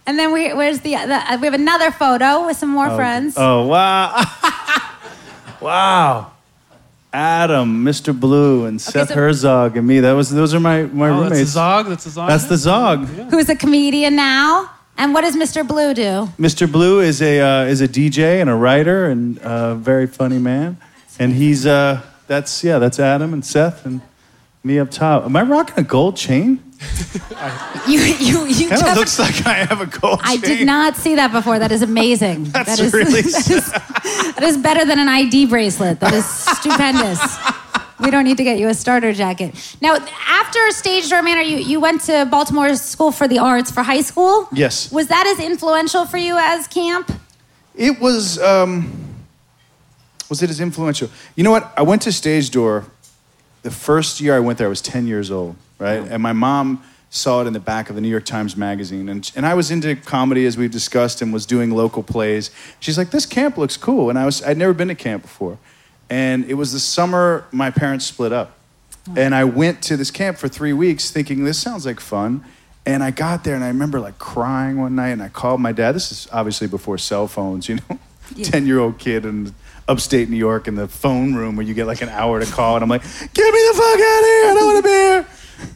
And 0.06 0.18
then 0.18 0.32
we, 0.32 0.52
where's 0.52 0.80
the, 0.80 0.92
the 0.92 1.14
uh, 1.14 1.38
we 1.40 1.46
have 1.46 1.54
another 1.54 1.90
photo 1.90 2.46
with 2.46 2.56
some 2.56 2.68
more 2.68 2.90
friends. 2.94 3.34
Oh 3.36 3.66
wow! 3.66 4.22
wow. 5.60 6.32
Adam, 7.12 7.84
Mr. 7.84 8.18
Blue, 8.18 8.66
and 8.66 8.80
Seth 8.80 9.08
so- 9.08 9.14
Herzog, 9.14 9.76
and 9.76 9.86
me. 9.86 10.00
That 10.00 10.12
was 10.12 10.30
those 10.30 10.54
are 10.54 10.60
my 10.60 10.82
my 10.82 11.08
Oh, 11.10 11.20
that's 11.22 11.26
a 11.26 11.30
roommates. 11.30 11.50
Zog. 11.50 11.86
That's 11.86 12.06
a 12.06 12.10
Zog. 12.10 12.28
That's 12.28 12.44
the 12.44 12.56
Zog. 12.56 13.06
Who's 13.06 13.48
a 13.48 13.56
comedian 13.56 14.16
now? 14.16 14.70
And 14.98 15.12
what 15.12 15.22
does 15.22 15.36
Mr. 15.36 15.66
Blue 15.66 15.92
do? 15.92 16.28
Mr. 16.38 16.70
Blue 16.70 17.00
is 17.00 17.20
a 17.20 17.40
uh, 17.40 17.64
is 17.64 17.80
a 17.80 17.88
DJ 17.88 18.40
and 18.40 18.48
a 18.48 18.54
writer 18.54 19.06
and 19.06 19.38
a 19.42 19.74
very 19.74 20.06
funny 20.06 20.38
man, 20.38 20.78
and 21.18 21.32
he's 21.32 21.66
uh, 21.66 22.00
that's 22.26 22.62
yeah 22.62 22.78
that's 22.78 23.00
Adam 23.00 23.32
and 23.32 23.44
Seth 23.44 23.84
and 23.86 24.02
me 24.62 24.78
up 24.78 24.90
top. 24.90 25.24
Am 25.24 25.34
I 25.36 25.42
rocking 25.42 25.78
a 25.78 25.82
gold 25.86 26.16
chain? 26.16 26.62
You, 27.86 28.00
you, 28.00 28.46
you 28.46 28.68
Kind 28.68 28.82
of 28.82 28.96
looks 28.96 29.18
like 29.18 29.46
I 29.46 29.54
have 29.64 29.80
a 29.80 29.86
gold 29.86 30.18
I 30.24 30.38
chain. 30.38 30.58
did 30.58 30.66
not 30.66 30.96
see 30.96 31.14
that 31.14 31.30
before. 31.30 31.58
That 31.60 31.70
is 31.70 31.82
amazing. 31.82 32.44
That's 32.50 32.76
that 32.76 32.80
is, 32.80 32.92
really 32.92 33.20
that 33.22 33.50
is, 33.50 33.70
that 34.34 34.42
is 34.42 34.56
better 34.56 34.84
than 34.84 34.98
an 34.98 35.08
ID 35.08 35.46
bracelet. 35.46 36.00
That 36.00 36.12
is 36.14 36.24
stupendous. 36.26 37.20
We 38.00 38.10
don't 38.10 38.24
need 38.24 38.38
to 38.38 38.44
get 38.44 38.58
you 38.58 38.68
a 38.68 38.74
starter 38.74 39.12
jacket. 39.12 39.54
Now, 39.80 39.96
after 40.28 40.58
Stagedoor 40.70 41.22
Manor, 41.22 41.42
you, 41.42 41.58
you 41.58 41.78
went 41.80 42.00
to 42.02 42.26
Baltimore 42.28 42.74
School 42.74 43.12
for 43.12 43.28
the 43.28 43.38
Arts 43.38 43.70
for 43.70 43.82
high 43.84 44.02
school? 44.02 44.48
Yes. 44.52 44.90
Was 44.90 45.06
that 45.08 45.26
as 45.26 45.38
influential 45.44 46.06
for 46.06 46.18
you 46.18 46.36
as 46.36 46.66
camp? 46.66 47.12
It 47.76 48.00
was. 48.00 48.38
Um, 48.40 49.06
was 50.28 50.42
it 50.42 50.50
as 50.50 50.60
influential? 50.60 51.08
You 51.36 51.44
know 51.44 51.52
what? 51.52 51.72
I 51.76 51.82
went 51.82 52.02
to 52.02 52.10
Stagedoor. 52.10 52.84
The 53.62 53.70
first 53.70 54.20
year 54.20 54.34
I 54.36 54.40
went 54.40 54.58
there, 54.58 54.66
I 54.66 54.70
was 54.70 54.82
10 54.82 55.06
years 55.06 55.30
old, 55.30 55.56
right? 55.78 56.00
And 56.08 56.22
my 56.22 56.32
mom 56.32 56.82
saw 57.10 57.40
it 57.40 57.46
in 57.46 57.52
the 57.52 57.60
back 57.60 57.88
of 57.88 57.94
the 57.94 58.00
New 58.00 58.08
York 58.08 58.24
Times 58.24 58.56
Magazine. 58.56 59.08
And, 59.08 59.30
and 59.36 59.46
I 59.46 59.54
was 59.54 59.70
into 59.70 59.96
comedy, 59.96 60.44
as 60.46 60.56
we've 60.56 60.70
discussed, 60.70 61.22
and 61.22 61.32
was 61.32 61.46
doing 61.46 61.70
local 61.70 62.02
plays. 62.02 62.50
She's 62.80 62.98
like, 62.98 63.10
this 63.10 63.26
camp 63.26 63.56
looks 63.56 63.76
cool. 63.76 64.10
And 64.10 64.18
I 64.18 64.24
was, 64.24 64.42
I'd 64.42 64.58
never 64.58 64.74
been 64.74 64.88
to 64.88 64.94
camp 64.94 65.22
before. 65.22 65.58
And 66.10 66.44
it 66.44 66.54
was 66.54 66.72
the 66.72 66.80
summer 66.80 67.46
my 67.52 67.70
parents 67.70 68.04
split 68.04 68.32
up. 68.32 68.52
And 69.14 69.34
I 69.34 69.44
went 69.44 69.82
to 69.82 69.96
this 69.96 70.10
camp 70.10 70.36
for 70.36 70.48
three 70.48 70.72
weeks 70.72 71.10
thinking, 71.10 71.44
this 71.44 71.58
sounds 71.58 71.86
like 71.86 72.00
fun. 72.00 72.44
And 72.84 73.02
I 73.02 73.10
got 73.10 73.44
there 73.44 73.54
and 73.54 73.64
I 73.64 73.68
remember 73.68 74.00
like 74.00 74.18
crying 74.18 74.80
one 74.80 74.96
night 74.96 75.10
and 75.10 75.22
I 75.22 75.28
called 75.28 75.60
my 75.60 75.72
dad. 75.72 75.92
This 75.92 76.10
is 76.10 76.28
obviously 76.32 76.66
before 76.66 76.98
cell 76.98 77.28
phones, 77.28 77.68
you 77.68 77.76
know, 77.76 77.98
10 78.42 78.66
year 78.66 78.80
old 78.80 78.98
kid 78.98 79.24
in 79.24 79.54
upstate 79.88 80.28
New 80.28 80.36
York 80.36 80.66
in 80.66 80.74
the 80.74 80.88
phone 80.88 81.34
room 81.34 81.56
where 81.56 81.64
you 81.64 81.74
get 81.74 81.86
like 81.86 82.02
an 82.02 82.08
hour 82.08 82.40
to 82.40 82.50
call. 82.50 82.76
And 82.76 82.82
I'm 82.82 82.88
like, 82.88 83.02
get 83.02 83.54
me 83.54 83.60
the 83.68 83.74
fuck 83.74 83.84
out 83.84 84.18
of 84.18 84.24
here. 84.24 84.50
I 84.50 84.54
don't 84.54 84.66
want 84.66 84.76
to 84.78 84.82
be 84.82 84.88
here. 84.88 85.26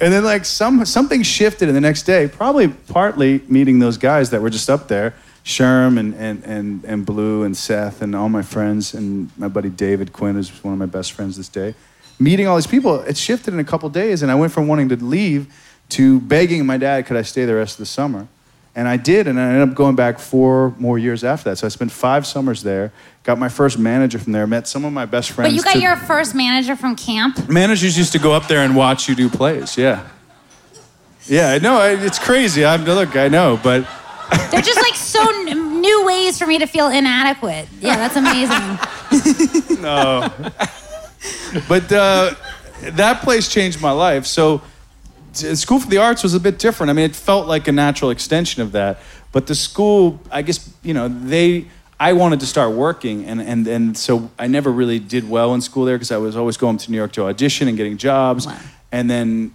And 0.00 0.12
then 0.12 0.24
like 0.24 0.46
some, 0.46 0.84
something 0.86 1.22
shifted 1.22 1.68
in 1.68 1.74
the 1.74 1.80
next 1.80 2.04
day, 2.04 2.26
probably 2.26 2.68
partly 2.68 3.42
meeting 3.48 3.80
those 3.80 3.98
guys 3.98 4.30
that 4.30 4.40
were 4.40 4.50
just 4.50 4.70
up 4.70 4.88
there. 4.88 5.14
Sherm 5.44 5.98
and, 5.98 6.14
and, 6.14 6.44
and, 6.44 6.84
and 6.84 7.06
Blue 7.06 7.42
and 7.42 7.56
Seth 7.56 8.02
and 8.02 8.14
all 8.14 8.28
my 8.28 8.42
friends 8.42 8.94
and 8.94 9.30
my 9.38 9.48
buddy 9.48 9.70
David 9.70 10.12
Quinn, 10.12 10.34
who's 10.34 10.50
one 10.62 10.72
of 10.72 10.78
my 10.78 10.86
best 10.86 11.12
friends 11.12 11.36
this 11.36 11.48
day. 11.48 11.74
Meeting 12.18 12.46
all 12.46 12.56
these 12.56 12.66
people, 12.66 13.00
it 13.00 13.16
shifted 13.16 13.54
in 13.54 13.60
a 13.60 13.64
couple 13.64 13.88
days, 13.88 14.22
and 14.22 14.30
I 14.30 14.34
went 14.34 14.52
from 14.52 14.68
wanting 14.68 14.90
to 14.90 14.96
leave 14.96 15.52
to 15.90 16.20
begging 16.20 16.66
my 16.66 16.76
dad, 16.76 17.06
could 17.06 17.16
I 17.16 17.22
stay 17.22 17.46
the 17.46 17.54
rest 17.54 17.74
of 17.74 17.78
the 17.78 17.86
summer? 17.86 18.28
And 18.76 18.86
I 18.86 18.96
did, 18.96 19.26
and 19.26 19.38
I 19.40 19.48
ended 19.48 19.68
up 19.68 19.74
going 19.74 19.96
back 19.96 20.18
four 20.20 20.74
more 20.78 20.96
years 20.98 21.24
after 21.24 21.50
that. 21.50 21.56
So 21.56 21.66
I 21.66 21.70
spent 21.70 21.90
five 21.90 22.24
summers 22.24 22.62
there, 22.62 22.92
got 23.24 23.36
my 23.36 23.48
first 23.48 23.78
manager 23.78 24.18
from 24.18 24.32
there, 24.32 24.46
met 24.46 24.68
some 24.68 24.84
of 24.84 24.92
my 24.92 25.06
best 25.06 25.32
friends. 25.32 25.50
But 25.52 25.56
you 25.56 25.62
got 25.64 25.72
to- 25.74 25.80
your 25.80 25.96
first 25.96 26.34
manager 26.36 26.76
from 26.76 26.94
camp? 26.94 27.48
Managers 27.48 27.98
used 27.98 28.12
to 28.12 28.20
go 28.20 28.32
up 28.32 28.46
there 28.46 28.60
and 28.60 28.76
watch 28.76 29.08
you 29.08 29.16
do 29.16 29.28
plays, 29.28 29.76
yeah. 29.76 30.06
Yeah, 31.26 31.58
no, 31.58 31.78
I- 31.78 31.90
it's 31.90 32.18
crazy. 32.20 32.64
I'm, 32.64 32.84
look, 32.84 33.16
I 33.16 33.26
know, 33.28 33.58
but 33.62 33.86
They're 34.52 34.62
just 34.62 34.80
like 34.80 34.94
so 34.94 35.20
n- 35.48 35.80
new 35.80 36.06
ways 36.06 36.38
for 36.38 36.46
me 36.46 36.58
to 36.58 36.66
feel 36.66 36.86
inadequate. 36.88 37.66
Yeah, 37.80 37.96
that's 37.96 38.16
amazing. 38.16 38.78
No. 39.80 40.30
but 41.68 41.90
uh, 41.90 42.34
that 42.82 43.22
place 43.22 43.48
changed 43.48 43.80
my 43.80 43.90
life. 43.90 44.26
So, 44.26 44.58
t- 44.58 44.64
School 45.32 45.80
for 45.80 45.88
the 45.88 45.98
Arts 45.98 46.22
was 46.22 46.34
a 46.34 46.40
bit 46.40 46.58
different. 46.58 46.90
I 46.90 46.92
mean, 46.92 47.04
it 47.04 47.16
felt 47.16 47.46
like 47.46 47.68
a 47.68 47.72
natural 47.72 48.10
extension 48.10 48.62
of 48.62 48.72
that. 48.72 48.98
But 49.32 49.46
the 49.46 49.54
school, 49.54 50.20
I 50.30 50.42
guess, 50.42 50.70
you 50.82 50.94
know, 50.94 51.08
they. 51.08 51.66
I 52.02 52.14
wanted 52.14 52.40
to 52.40 52.46
start 52.46 52.72
working, 52.72 53.26
and, 53.26 53.42
and, 53.42 53.66
and 53.68 53.94
so 53.96 54.30
I 54.38 54.46
never 54.46 54.72
really 54.72 54.98
did 54.98 55.28
well 55.28 55.52
in 55.52 55.60
school 55.60 55.84
there 55.84 55.96
because 55.96 56.10
I 56.10 56.16
was 56.16 56.34
always 56.34 56.56
going 56.56 56.78
to 56.78 56.90
New 56.90 56.96
York 56.96 57.12
to 57.12 57.24
audition 57.24 57.68
and 57.68 57.76
getting 57.76 57.98
jobs. 57.98 58.46
Wow. 58.46 58.58
And 58.90 59.10
then 59.10 59.52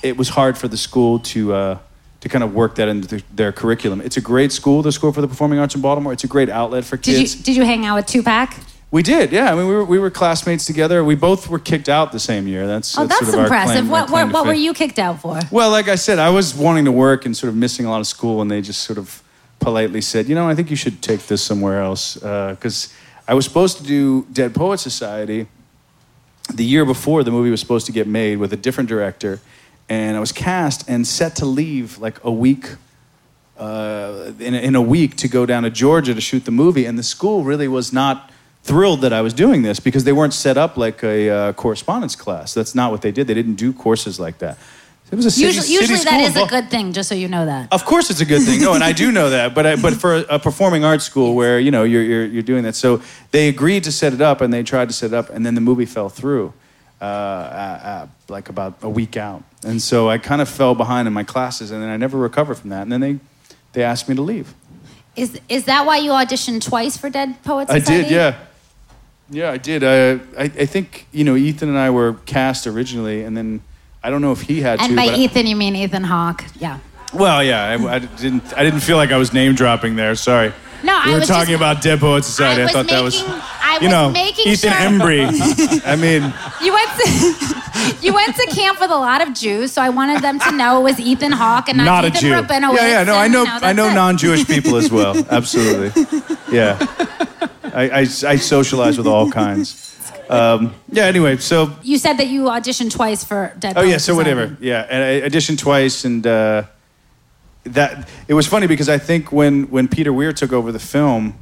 it 0.00 0.16
was 0.16 0.28
hard 0.28 0.56
for 0.56 0.68
the 0.68 0.76
school 0.76 1.18
to, 1.18 1.52
uh, 1.54 1.78
to 2.20 2.28
kind 2.28 2.44
of 2.44 2.54
work 2.54 2.76
that 2.76 2.86
into 2.88 3.08
th- 3.08 3.24
their 3.34 3.50
curriculum. 3.50 4.00
It's 4.00 4.16
a 4.16 4.20
great 4.20 4.52
school, 4.52 4.80
the 4.80 4.92
School 4.92 5.12
for 5.12 5.20
the 5.20 5.26
Performing 5.26 5.58
Arts 5.58 5.74
in 5.74 5.80
Baltimore. 5.80 6.12
It's 6.12 6.22
a 6.22 6.28
great 6.28 6.48
outlet 6.48 6.84
for 6.84 6.96
Did 6.96 7.16
kids. 7.16 7.36
you 7.36 7.42
did 7.42 7.56
you 7.56 7.64
hang 7.64 7.84
out 7.84 7.96
with 7.96 8.06
Tupac? 8.06 8.54
We 8.90 9.02
did, 9.02 9.32
yeah. 9.32 9.52
I 9.52 9.54
mean, 9.54 9.68
we 9.68 9.74
were, 9.74 9.84
we 9.84 9.98
were 9.98 10.10
classmates 10.10 10.64
together. 10.64 11.04
We 11.04 11.14
both 11.14 11.50
were 11.50 11.58
kicked 11.58 11.90
out 11.90 12.10
the 12.10 12.18
same 12.18 12.48
year. 12.48 12.66
That's, 12.66 12.96
Oh, 12.96 13.02
that's 13.06 13.20
that's 13.20 13.32
sort 13.32 13.40
of 13.40 13.44
impressive. 13.44 13.74
claim- 13.74 13.88
what 13.90 14.10
what, 14.10 14.32
what 14.32 14.46
were 14.46 14.54
you 14.54 14.72
kicked 14.72 14.98
out 14.98 15.20
for? 15.20 15.38
Well, 15.50 15.70
like 15.70 15.88
I 15.88 15.94
said, 15.96 16.18
I 16.18 16.30
was 16.30 16.54
wanting 16.54 16.86
to 16.86 16.92
work 16.92 17.26
and 17.26 17.36
sort 17.36 17.48
of 17.50 17.56
missing 17.56 17.84
a 17.84 17.90
lot 17.90 18.00
of 18.00 18.06
school, 18.06 18.40
and 18.40 18.50
they 18.50 18.62
just 18.62 18.80
sort 18.82 18.98
of 18.98 19.22
politely 19.60 20.00
said, 20.00 20.26
you 20.26 20.34
know, 20.34 20.48
I 20.48 20.54
think 20.54 20.70
you 20.70 20.76
should 20.76 21.02
take 21.02 21.26
this 21.26 21.42
somewhere 21.42 21.82
else. 21.82 22.14
Because 22.14 22.94
I 23.26 23.34
was 23.34 23.44
supposed 23.44 23.76
to 23.76 23.82
do 23.84 24.26
Dead 24.32 24.54
Poet 24.54 24.78
Society 24.78 25.48
the 26.54 26.64
year 26.64 26.86
before 26.86 27.22
the 27.24 27.30
movie 27.30 27.50
was 27.50 27.60
supposed 27.60 27.84
to 27.86 27.92
get 27.92 28.06
made 28.06 28.38
with 28.38 28.54
a 28.54 28.56
different 28.56 28.88
director, 28.88 29.38
and 29.90 30.16
I 30.16 30.20
was 30.20 30.32
cast 30.32 30.88
and 30.88 31.06
set 31.06 31.36
to 31.36 31.44
leave 31.44 31.98
like 31.98 32.24
a 32.24 32.30
week. 32.32 32.70
Uh, 33.58 34.30
in, 34.38 34.54
in 34.54 34.76
a 34.76 34.80
week 34.80 35.16
to 35.16 35.26
go 35.26 35.44
down 35.44 35.64
to 35.64 35.70
Georgia 35.70 36.14
to 36.14 36.20
shoot 36.20 36.44
the 36.44 36.52
movie, 36.52 36.84
and 36.86 36.96
the 36.96 37.02
school 37.02 37.42
really 37.42 37.66
was 37.66 37.92
not 37.92 38.30
thrilled 38.62 39.00
that 39.00 39.12
I 39.12 39.22
was 39.22 39.32
doing 39.34 39.62
this 39.62 39.80
because 39.80 40.04
they 40.04 40.12
weren't 40.12 40.34
set 40.34 40.56
up 40.58 40.76
like 40.76 41.02
a 41.02 41.30
uh, 41.30 41.52
correspondence 41.54 42.14
class. 42.16 42.54
That's 42.54 42.74
not 42.74 42.90
what 42.92 43.00
they 43.02 43.12
did. 43.12 43.26
They 43.26 43.34
didn't 43.34 43.54
do 43.54 43.72
courses 43.72 44.18
like 44.20 44.38
that. 44.38 44.58
It 45.10 45.16
was 45.16 45.24
a 45.24 45.30
city, 45.30 45.46
Usually, 45.46 45.66
city 45.66 45.92
usually 45.92 46.04
that 46.04 46.36
a 46.36 46.46
good 46.50 46.70
thing, 46.70 46.92
just 46.92 47.08
so 47.08 47.14
you 47.14 47.28
know 47.28 47.46
that. 47.46 47.72
of 47.72 47.86
course, 47.86 48.10
it's 48.10 48.20
a 48.20 48.26
good 48.26 48.42
thing. 48.42 48.60
No, 48.60 48.74
and 48.74 48.84
I 48.84 48.92
do 48.92 49.10
know 49.10 49.30
that. 49.30 49.54
But 49.54 49.66
I, 49.66 49.76
but 49.76 49.94
for 49.94 50.16
a, 50.16 50.20
a 50.34 50.38
performing 50.38 50.84
arts 50.84 51.04
school 51.04 51.34
where 51.34 51.58
you 51.58 51.70
know 51.70 51.82
you're, 51.84 52.02
you're 52.02 52.26
you're 52.26 52.42
doing 52.42 52.62
that, 52.64 52.74
so 52.74 53.00
they 53.30 53.48
agreed 53.48 53.84
to 53.84 53.92
set 53.92 54.12
it 54.12 54.20
up, 54.20 54.42
and 54.42 54.52
they 54.52 54.62
tried 54.62 54.88
to 54.88 54.94
set 54.94 55.12
it 55.12 55.14
up, 55.14 55.30
and 55.30 55.46
then 55.46 55.54
the 55.54 55.62
movie 55.62 55.86
fell 55.86 56.10
through. 56.10 56.52
uh, 57.00 57.04
uh, 57.04 57.06
uh, 57.06 58.06
like 58.28 58.48
about 58.50 58.74
a 58.82 58.88
week 58.90 59.16
out. 59.16 59.42
And 59.64 59.80
so 59.80 60.10
I 60.10 60.18
kind 60.18 60.42
of 60.42 60.48
fell 60.48 60.74
behind 60.74 61.06
in 61.08 61.14
my 61.14 61.24
classes, 61.24 61.70
and 61.70 61.80
then 61.82 61.88
I 61.88 61.96
never 61.96 62.18
recovered 62.18 62.56
from 62.56 62.70
that. 62.70 62.82
And 62.82 62.92
then 62.92 63.00
they, 63.00 63.18
they 63.72 63.82
asked 63.84 64.08
me 64.08 64.14
to 64.16 64.22
leave. 64.22 64.52
Is 65.16 65.40
is 65.48 65.64
that 65.64 65.86
why 65.86 65.98
you 65.98 66.10
auditioned 66.10 66.60
twice 66.62 66.96
for 66.98 67.08
Dead 67.10 67.42
Poets 67.44 67.70
I 67.70 67.78
Society? 67.78 68.02
did, 68.04 68.12
yeah. 68.12 68.34
Yeah, 69.30 69.50
I 69.50 69.58
did. 69.58 69.84
Uh, 69.84 70.18
I, 70.38 70.44
I 70.44 70.66
think, 70.66 71.06
you 71.12 71.24
know, 71.24 71.36
Ethan 71.36 71.68
and 71.68 71.78
I 71.78 71.90
were 71.90 72.14
cast 72.26 72.66
originally, 72.66 73.24
and 73.24 73.36
then 73.36 73.60
I 74.02 74.08
don't 74.10 74.22
know 74.22 74.32
if 74.32 74.40
he 74.42 74.60
had 74.62 74.80
And 74.80 74.90
to. 74.90 74.96
by 74.96 75.06
but 75.06 75.14
I- 75.16 75.18
Ethan, 75.18 75.46
you 75.46 75.56
mean 75.56 75.76
Ethan 75.76 76.04
Hawke? 76.04 76.44
Yeah. 76.58 76.78
well, 77.12 77.42
yeah, 77.44 77.64
I, 77.66 77.94
I 77.94 77.98
didn't. 77.98 78.56
I 78.56 78.62
didn't 78.62 78.80
feel 78.80 78.96
like 78.96 79.12
I 79.12 79.16
was 79.18 79.32
name 79.32 79.54
dropping 79.54 79.96
there. 79.96 80.14
Sorry. 80.14 80.52
No, 80.82 80.92
we 81.04 81.10
I 81.10 81.12
were 81.14 81.18
was 81.20 81.28
talking 81.28 81.48
just- 81.58 81.60
about 81.60 81.82
Dead 81.82 81.98
Poets 82.00 82.26
Society. 82.28 82.60
I 82.60 82.62
I, 82.62 82.66
was 82.66 82.72
thought 82.72 82.88
that 82.88 83.02
was, 83.02 83.20
making- 83.20 83.34
I 83.34 83.74
you 83.80 83.86
was 83.86 83.90
know, 83.90 84.10
making 84.10 84.46
Ethan 84.48 84.70
sure- 84.72 84.80
Embry. 84.80 85.82
I 85.86 85.96
mean, 85.96 86.22
You 86.62 86.72
went 86.72 86.90
to 87.00 87.96
you 88.06 88.14
went 88.14 88.34
to 88.36 88.46
camp 88.54 88.80
with 88.80 88.90
a 88.90 88.96
lot 88.96 89.20
of 89.26 89.34
Jews, 89.34 89.72
so 89.72 89.82
I 89.82 89.90
wanted 89.90 90.22
them 90.22 90.38
to 90.40 90.52
know 90.52 90.80
it 90.80 90.84
was 90.84 91.00
Ethan 91.00 91.32
Hawke 91.32 91.68
and 91.68 91.76
not, 91.78 91.84
not 91.84 92.04
a 92.04 92.08
Ethan 92.08 92.20
Jew. 92.20 92.32
Rabinowitz. 92.32 92.76
Yeah, 92.76 92.88
yeah. 92.88 93.02
No, 93.04 93.16
I 93.16 93.28
know. 93.28 93.40
you 93.40 93.44
know, 93.46 93.54
I 93.56 93.58
that's 93.60 93.76
know 93.76 93.88
it. 93.88 93.94
non-Jewish 93.94 94.46
people 94.46 94.76
as 94.76 94.90
well. 94.90 95.14
Absolutely. 95.30 95.90
Yeah. 96.52 96.78
I, 97.74 97.88
I, 97.90 98.00
I 98.00 98.36
socialize 98.36 98.98
with 98.98 99.06
all 99.06 99.30
kinds. 99.30 99.84
Um, 100.30 100.74
yeah. 100.92 101.04
Anyway, 101.04 101.38
so 101.38 101.74
You 101.82 101.96
said 101.96 102.18
that 102.18 102.26
you 102.26 102.42
auditioned 102.44 102.90
twice 102.90 103.24
for 103.24 103.54
Dead 103.58 103.70
Oh 103.70 103.80
Poets 103.80 103.90
yeah, 103.90 103.96
so 103.96 104.12
Society. 104.12 104.34
whatever. 104.34 104.56
Yeah, 104.60 104.86
and 104.90 105.02
I 105.24 105.26
auditioned 105.26 105.58
twice, 105.58 106.04
and 106.04 106.26
uh, 106.26 106.64
that 107.64 108.08
it 108.28 108.34
was 108.34 108.46
funny 108.46 108.66
because 108.66 108.90
I 108.90 108.98
think 108.98 109.32
when 109.32 109.70
when 109.70 109.88
Peter 109.88 110.12
Weir 110.12 110.34
took 110.34 110.52
over 110.52 110.70
the 110.70 110.78
film, 110.78 111.34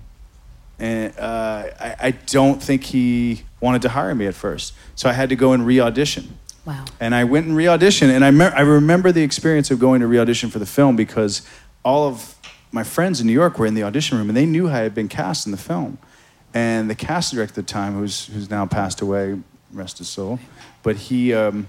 and 0.78 1.12
uh, 1.18 1.64
I, 1.80 1.96
I 2.00 2.10
don't 2.12 2.62
think 2.62 2.84
he 2.84 3.42
wanted 3.60 3.82
to 3.82 3.88
hire 3.88 4.14
me 4.14 4.26
at 4.26 4.34
first, 4.34 4.72
so 4.94 5.08
I 5.08 5.12
had 5.14 5.30
to 5.30 5.36
go 5.36 5.52
and 5.52 5.66
re-audition. 5.66 6.38
Wow. 6.64 6.84
And 7.00 7.12
I 7.14 7.24
went 7.24 7.46
and 7.46 7.56
re-auditioned, 7.56 8.10
and 8.10 8.24
I, 8.24 8.30
me- 8.30 8.44
I 8.44 8.60
remember 8.60 9.10
the 9.10 9.22
experience 9.22 9.70
of 9.72 9.78
going 9.80 10.00
to 10.00 10.06
re-audition 10.06 10.50
for 10.50 10.58
the 10.60 10.66
film 10.66 10.94
because 10.94 11.42
all 11.84 12.06
of 12.06 12.34
my 12.70 12.84
friends 12.84 13.20
in 13.20 13.26
New 13.26 13.32
York 13.32 13.58
were 13.58 13.66
in 13.66 13.74
the 13.74 13.82
audition 13.84 14.16
room, 14.18 14.28
and 14.28 14.36
they 14.36 14.46
knew 14.46 14.68
I 14.68 14.78
had 14.78 14.94
been 14.94 15.08
cast 15.08 15.46
in 15.46 15.50
the 15.52 15.58
film. 15.58 15.98
And 16.56 16.88
the 16.88 16.94
casting 16.94 17.36
director 17.36 17.60
at 17.60 17.66
the 17.66 17.70
time, 17.70 17.92
who's 17.92 18.28
who's 18.28 18.48
now 18.48 18.64
passed 18.64 19.02
away, 19.02 19.38
rest 19.74 19.98
his 19.98 20.08
soul, 20.08 20.38
but 20.82 20.96
he 20.96 21.34
um, 21.34 21.68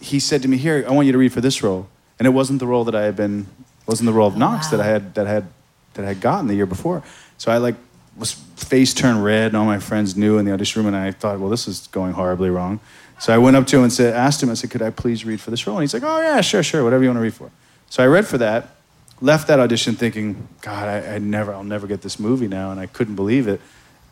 he 0.00 0.18
said 0.18 0.40
to 0.40 0.48
me, 0.48 0.56
"Here, 0.56 0.82
I 0.88 0.92
want 0.92 1.04
you 1.04 1.12
to 1.12 1.18
read 1.18 1.30
for 1.30 1.42
this 1.42 1.62
role," 1.62 1.88
and 2.18 2.24
it 2.24 2.30
wasn't 2.30 2.58
the 2.58 2.66
role 2.66 2.84
that 2.84 2.94
I 2.94 3.02
had 3.02 3.16
been, 3.16 3.48
wasn't 3.86 4.06
the 4.06 4.14
role 4.14 4.26
of 4.26 4.34
Knox 4.34 4.72
wow. 4.72 4.78
that 4.78 4.80
I 4.80 4.88
had 4.88 5.14
that 5.14 5.26
I 5.26 5.30
had 5.30 5.46
that 5.92 6.06
I 6.06 6.08
had 6.08 6.22
gotten 6.22 6.46
the 6.46 6.54
year 6.54 6.64
before. 6.64 7.02
So 7.36 7.52
I 7.52 7.58
like 7.58 7.74
was 8.16 8.32
face 8.32 8.94
turned 8.94 9.22
red, 9.22 9.48
and 9.48 9.56
all 9.58 9.66
my 9.66 9.78
friends 9.78 10.16
knew 10.16 10.38
in 10.38 10.46
the 10.46 10.52
audition 10.52 10.82
room, 10.82 10.94
and 10.94 10.96
I 10.96 11.10
thought, 11.10 11.38
well, 11.38 11.50
this 11.50 11.68
is 11.68 11.86
going 11.88 12.14
horribly 12.14 12.48
wrong. 12.48 12.80
So 13.18 13.34
I 13.34 13.36
went 13.36 13.56
up 13.56 13.66
to 13.66 13.76
him 13.76 13.82
and 13.82 13.92
said, 13.92 14.14
asked 14.14 14.42
him, 14.42 14.48
I 14.48 14.54
said, 14.54 14.70
could 14.70 14.80
I 14.80 14.88
please 14.88 15.26
read 15.26 15.38
for 15.38 15.50
this 15.50 15.66
role? 15.66 15.76
And 15.76 15.82
he's 15.82 15.92
like, 15.92 16.02
oh 16.02 16.20
yeah, 16.20 16.40
sure, 16.40 16.62
sure, 16.62 16.82
whatever 16.82 17.02
you 17.02 17.10
want 17.10 17.18
to 17.18 17.22
read 17.22 17.34
for. 17.34 17.50
So 17.90 18.02
I 18.02 18.06
read 18.06 18.26
for 18.26 18.38
that, 18.38 18.74
left 19.20 19.48
that 19.48 19.60
audition 19.60 19.96
thinking, 19.96 20.48
God, 20.62 20.88
I, 20.88 21.16
I 21.16 21.18
never, 21.18 21.52
I'll 21.52 21.62
never 21.62 21.86
get 21.86 22.00
this 22.00 22.18
movie 22.18 22.48
now, 22.48 22.70
and 22.70 22.80
I 22.80 22.86
couldn't 22.86 23.16
believe 23.16 23.46
it. 23.46 23.60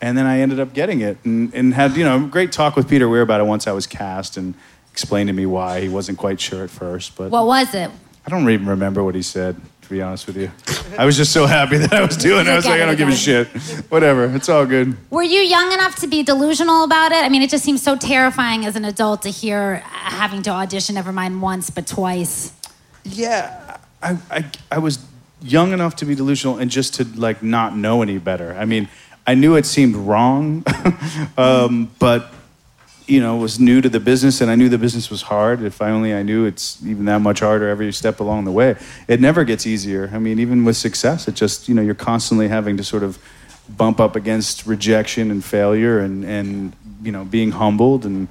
And 0.00 0.16
then 0.16 0.26
I 0.26 0.40
ended 0.40 0.60
up 0.60 0.74
getting 0.74 1.00
it, 1.00 1.16
and, 1.24 1.52
and 1.54 1.72
had 1.72 1.96
you 1.96 2.04
know 2.04 2.24
a 2.24 2.28
great 2.28 2.52
talk 2.52 2.76
with 2.76 2.88
Peter 2.88 3.08
Weir 3.08 3.22
about 3.22 3.40
it 3.40 3.44
once 3.44 3.66
I 3.66 3.72
was 3.72 3.86
cast, 3.86 4.36
and 4.36 4.54
explained 4.92 5.28
to 5.28 5.32
me 5.32 5.46
why 5.46 5.80
he 5.80 5.88
wasn't 5.88 6.16
quite 6.18 6.40
sure 6.40 6.64
at 6.64 6.70
first, 6.70 7.16
but 7.16 7.30
What 7.30 7.46
was 7.46 7.74
it? 7.74 7.90
I 8.26 8.30
don't 8.30 8.48
even 8.50 8.66
remember 8.66 9.04
what 9.04 9.14
he 9.14 9.22
said, 9.22 9.56
to 9.82 9.88
be 9.88 10.02
honest 10.02 10.26
with 10.26 10.36
you. 10.36 10.50
I 10.98 11.04
was 11.04 11.16
just 11.16 11.32
so 11.32 11.46
happy 11.46 11.76
that 11.78 11.92
I 11.92 12.04
was 12.04 12.16
doing 12.16 12.46
it. 12.46 12.48
I 12.48 12.56
was 12.56 12.64
like, 12.64 12.80
I 12.80 12.86
don't 12.86 12.96
give 12.96 13.08
a 13.08 13.14
shit. 13.14 13.46
Whatever, 13.90 14.34
it's 14.34 14.48
all 14.48 14.66
good. 14.66 14.96
Were 15.10 15.22
you 15.22 15.40
young 15.40 15.70
enough 15.72 15.96
to 15.96 16.06
be 16.06 16.22
delusional 16.22 16.82
about 16.82 17.12
it? 17.12 17.22
I 17.22 17.28
mean, 17.28 17.42
it 17.42 17.50
just 17.50 17.62
seems 17.62 17.82
so 17.82 17.94
terrifying 17.94 18.64
as 18.64 18.74
an 18.74 18.84
adult 18.84 19.22
to 19.22 19.30
hear 19.30 19.82
uh, 19.84 19.88
having 19.88 20.42
to 20.42 20.50
audition, 20.50 20.94
never 20.94 21.12
mind 21.12 21.40
once, 21.40 21.70
but 21.70 21.86
twice. 21.86 22.52
Yeah, 23.04 23.76
I, 24.02 24.16
I, 24.30 24.44
I 24.72 24.78
was 24.78 25.04
young 25.42 25.72
enough 25.72 25.94
to 25.96 26.04
be 26.06 26.14
delusional 26.14 26.56
and 26.58 26.70
just 26.70 26.94
to 26.94 27.04
like 27.04 27.42
not 27.42 27.76
know 27.76 28.02
any 28.02 28.18
better. 28.18 28.56
I 28.58 28.64
mean, 28.64 28.88
I 29.26 29.34
knew 29.34 29.56
it 29.56 29.66
seemed 29.66 29.96
wrong, 29.96 30.64
um, 31.36 31.90
but 31.98 32.32
you 33.06 33.20
know, 33.20 33.36
was 33.36 33.60
new 33.60 33.80
to 33.80 33.88
the 33.88 34.00
business 34.00 34.40
and 34.40 34.50
I 34.50 34.56
knew 34.56 34.68
the 34.68 34.78
business 34.78 35.10
was 35.10 35.22
hard. 35.22 35.62
If 35.62 35.80
I 35.80 35.90
only 35.90 36.12
I 36.12 36.22
knew 36.22 36.44
it's 36.44 36.84
even 36.84 37.04
that 37.04 37.20
much 37.20 37.40
harder 37.40 37.68
every 37.68 37.92
step 37.92 38.20
along 38.20 38.44
the 38.44 38.50
way. 38.50 38.76
It 39.06 39.20
never 39.20 39.44
gets 39.44 39.66
easier. 39.66 40.10
I 40.12 40.18
mean, 40.18 40.40
even 40.40 40.64
with 40.64 40.76
success, 40.76 41.28
it 41.28 41.34
just, 41.34 41.68
you 41.68 41.74
know, 41.74 41.82
you're 41.82 41.94
constantly 41.94 42.48
having 42.48 42.76
to 42.78 42.84
sort 42.84 43.04
of 43.04 43.18
bump 43.68 44.00
up 44.00 44.16
against 44.16 44.66
rejection 44.66 45.30
and 45.30 45.44
failure 45.44 46.00
and, 46.00 46.24
and 46.24 46.72
you 47.02 47.12
know, 47.12 47.24
being 47.24 47.52
humbled 47.52 48.04
and 48.04 48.28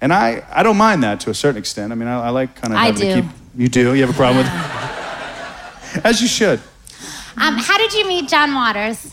and 0.00 0.12
I, 0.12 0.44
I 0.52 0.62
don't 0.62 0.76
mind 0.76 1.02
that 1.02 1.18
to 1.20 1.30
a 1.30 1.34
certain 1.34 1.58
extent. 1.58 1.90
I 1.90 1.96
mean, 1.96 2.06
I, 2.06 2.26
I 2.26 2.30
like 2.30 2.54
kind 2.54 2.72
of 2.72 2.78
I 2.78 2.86
having 2.86 3.00
do. 3.00 3.14
to 3.14 3.22
keep 3.22 3.30
you 3.56 3.68
do? 3.68 3.94
You 3.94 4.02
have 4.02 4.10
a 4.10 4.16
problem 4.16 4.44
with 4.44 4.46
As 6.04 6.22
you 6.22 6.28
should. 6.28 6.60
Um, 7.36 7.56
how 7.56 7.78
did 7.78 7.92
you 7.94 8.06
meet 8.06 8.28
John 8.28 8.54
Waters? 8.54 9.12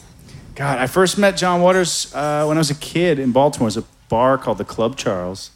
God, 0.55 0.79
I 0.79 0.88
first 0.88 1.17
met 1.17 1.35
John 1.35 1.62
Waters 1.62 2.13
uh, 2.15 2.45
when 2.45 2.57
I 2.57 2.59
was 2.59 2.69
a 2.71 2.75
kid 2.75 3.19
in 3.19 3.31
Baltimore. 3.31 3.69
There's 3.69 3.83
a 3.83 3.88
bar 4.09 4.38
called 4.38 4.57
the 4.57 4.63
Club 4.65 4.95
Charles 4.95 5.51